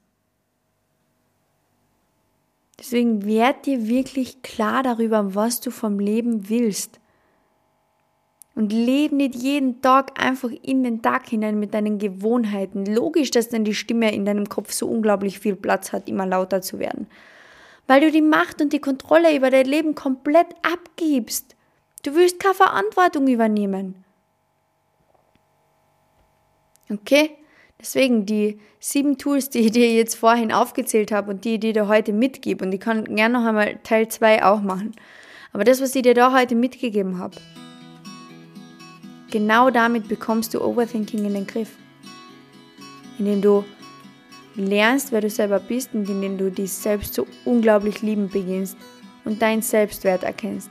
Deswegen 2.80 3.26
werd 3.26 3.66
dir 3.66 3.88
wirklich 3.88 4.42
klar 4.42 4.84
darüber, 4.84 5.34
was 5.34 5.62
du 5.62 5.72
vom 5.72 6.00
Leben 6.00 6.50
willst. 6.50 7.00
Und 8.54 8.72
lebe 8.72 9.16
nicht 9.16 9.36
jeden 9.36 9.82
Tag 9.82 10.22
einfach 10.22 10.50
in 10.50 10.84
den 10.84 11.02
Tag 11.02 11.28
hinein 11.28 11.60
mit 11.60 11.74
deinen 11.74 12.00
Gewohnheiten. 12.00 12.86
Logisch, 12.86 13.32
dass 13.32 13.50
dann 13.50 13.66
die 13.66 13.76
Stimme 13.76 14.14
in 14.14 14.26
deinem 14.26 14.48
Kopf 14.48 14.72
so 14.72 14.88
unglaublich 14.88 15.40
viel 15.40 15.56
Platz 15.56 15.92
hat, 15.92 16.08
immer 16.08 16.26
lauter 16.26 16.62
zu 16.62 16.80
werden. 16.80 17.08
Weil 17.88 18.02
du 18.02 18.12
die 18.12 18.22
Macht 18.22 18.62
und 18.62 18.72
die 18.72 18.80
Kontrolle 18.80 19.36
über 19.36 19.50
dein 19.50 19.66
Leben 19.66 19.94
komplett 19.94 20.48
abgibst. 20.64 21.56
Du 22.04 22.16
willst 22.16 22.40
keine 22.40 22.56
Verantwortung 22.56 23.28
übernehmen. 23.28 24.06
Okay? 26.90 27.38
Deswegen 27.80 28.26
die 28.26 28.60
sieben 28.80 29.18
Tools, 29.18 29.50
die 29.50 29.60
ich 29.60 29.72
dir 29.72 29.92
jetzt 29.92 30.16
vorhin 30.16 30.52
aufgezählt 30.52 31.12
habe 31.12 31.32
und 31.32 31.46
die, 31.46 31.60
die 31.60 31.68
ich 31.68 31.74
dir 31.74 31.88
heute 31.88 32.14
mitgebe, 32.14 32.66
und 32.66 32.74
ich 32.74 32.80
kann 32.80 33.04
gerne 33.16 33.40
noch 33.40 33.46
einmal 33.46 33.78
Teil 33.84 34.08
2 34.08 34.44
auch 34.44 34.62
machen. 34.62 34.96
Aber 35.54 35.64
das, 35.64 35.82
was 35.82 35.96
ich 35.96 36.02
dir 36.02 36.14
da 36.14 36.34
heute 36.34 36.56
mitgegeben 36.56 37.20
habe, 37.20 37.36
Genau 39.36 39.70
damit 39.70 40.08
bekommst 40.08 40.54
du 40.54 40.62
Overthinking 40.62 41.26
in 41.26 41.34
den 41.34 41.46
Griff. 41.46 41.72
Indem 43.20 43.42
du 43.42 43.66
lernst, 44.56 45.12
wer 45.12 45.20
du 45.20 45.30
selber 45.30 45.60
bist 45.60 45.94
und 45.94 46.10
indem 46.10 46.38
du 46.38 46.50
dich 46.50 46.72
selbst 46.72 47.16
so 47.16 47.28
unglaublich 47.44 48.02
lieben 48.02 48.30
beginnst 48.30 48.78
und 49.26 49.42
deinen 49.42 49.62
Selbstwert 49.62 50.24
erkennst. 50.24 50.70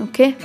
Okay? 0.00 0.36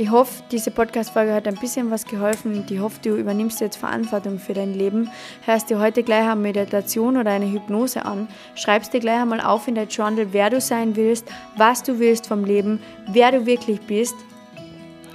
Ich 0.00 0.10
hoffe, 0.10 0.42
diese 0.50 0.70
Podcast-Folge 0.70 1.34
hat 1.34 1.46
ein 1.46 1.56
bisschen 1.56 1.90
was 1.90 2.06
geholfen 2.06 2.64
ich 2.66 2.78
hoffe, 2.78 2.98
du 3.02 3.16
übernimmst 3.16 3.60
jetzt 3.60 3.76
Verantwortung 3.76 4.38
für 4.38 4.54
dein 4.54 4.72
Leben. 4.72 5.10
Hörst 5.44 5.68
dir 5.68 5.78
heute 5.78 6.02
gleich 6.02 6.26
eine 6.26 6.40
Meditation 6.40 7.18
oder 7.18 7.32
eine 7.32 7.52
Hypnose 7.52 8.06
an, 8.06 8.26
schreibst 8.54 8.94
dir 8.94 9.00
gleich 9.00 9.20
einmal 9.20 9.42
auf 9.42 9.68
in 9.68 9.74
dein 9.74 9.88
Journal, 9.88 10.28
wer 10.32 10.48
du 10.48 10.58
sein 10.58 10.96
willst, 10.96 11.26
was 11.58 11.82
du 11.82 11.98
willst 11.98 12.28
vom 12.28 12.46
Leben, 12.46 12.80
wer 13.08 13.30
du 13.30 13.44
wirklich 13.44 13.82
bist 13.82 14.14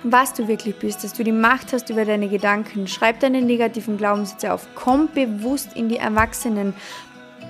was 0.04 0.34
du 0.34 0.48
wirklich 0.48 0.76
bist, 0.76 1.04
dass 1.04 1.13
du 1.13 1.24
die 1.24 1.32
Macht 1.32 1.74
hast 1.74 1.89
über 1.89 2.06
deine 2.06 2.30
Gedanken. 2.30 2.86
Schreib 2.86 3.21
deine 3.21 3.41
negativen 3.41 3.98
Glaubenssätze 3.98 4.54
auf. 4.54 4.67
Komm 4.76 5.10
bewusst 5.12 5.69
in 5.74 5.89
die 5.89 5.98
erwachsenen 5.98 6.76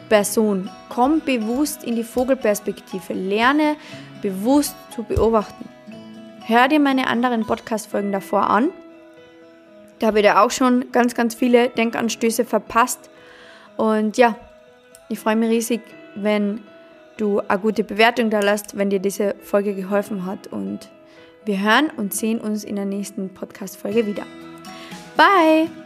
Person. 0.08 0.70
Komm 0.88 1.20
bewusst 1.20 1.84
in 1.84 1.98
die 1.98 2.04
Vogelperspektive. 2.06 3.12
Lerne 3.12 3.76
bewusst 4.22 4.74
zu 4.96 5.04
beobachten. 5.04 5.75
Hör 6.48 6.68
dir 6.68 6.80
meine 6.80 7.08
anderen 7.08 7.44
Podcast-Folgen 7.44 8.12
davor 8.12 8.52
an. 8.52 8.70
Da 9.98 10.08
habe 10.08 10.20
ich 10.20 10.30
auch 10.30 10.52
schon 10.52 10.92
ganz, 10.92 11.16
ganz 11.16 11.34
viele 11.34 11.70
Denkanstöße 11.70 12.46
verpasst. 12.46 13.10
Und 13.78 14.16
ja, 14.18 14.36
ich 15.10 15.18
freue 15.18 15.36
mich 15.36 15.50
riesig, 15.50 15.82
wenn 16.14 16.62
du 17.18 17.40
eine 17.40 17.60
gute 17.60 17.84
Bewertung 17.84 18.30
da 18.30 18.42
lässt, 18.42 18.78
wenn 18.78 18.92
dir 18.92 19.00
diese 19.00 19.34
Folge 19.42 19.74
geholfen 19.74 20.28
hat. 20.28 20.46
Und 20.46 20.90
wir 21.46 21.62
hören 21.62 21.90
und 21.98 22.14
sehen 22.14 22.40
uns 22.40 22.64
in 22.64 22.76
der 22.76 22.86
nächsten 22.86 23.34
Podcast-Folge 23.34 24.06
wieder. 24.06 24.28
Bye! 25.18 25.85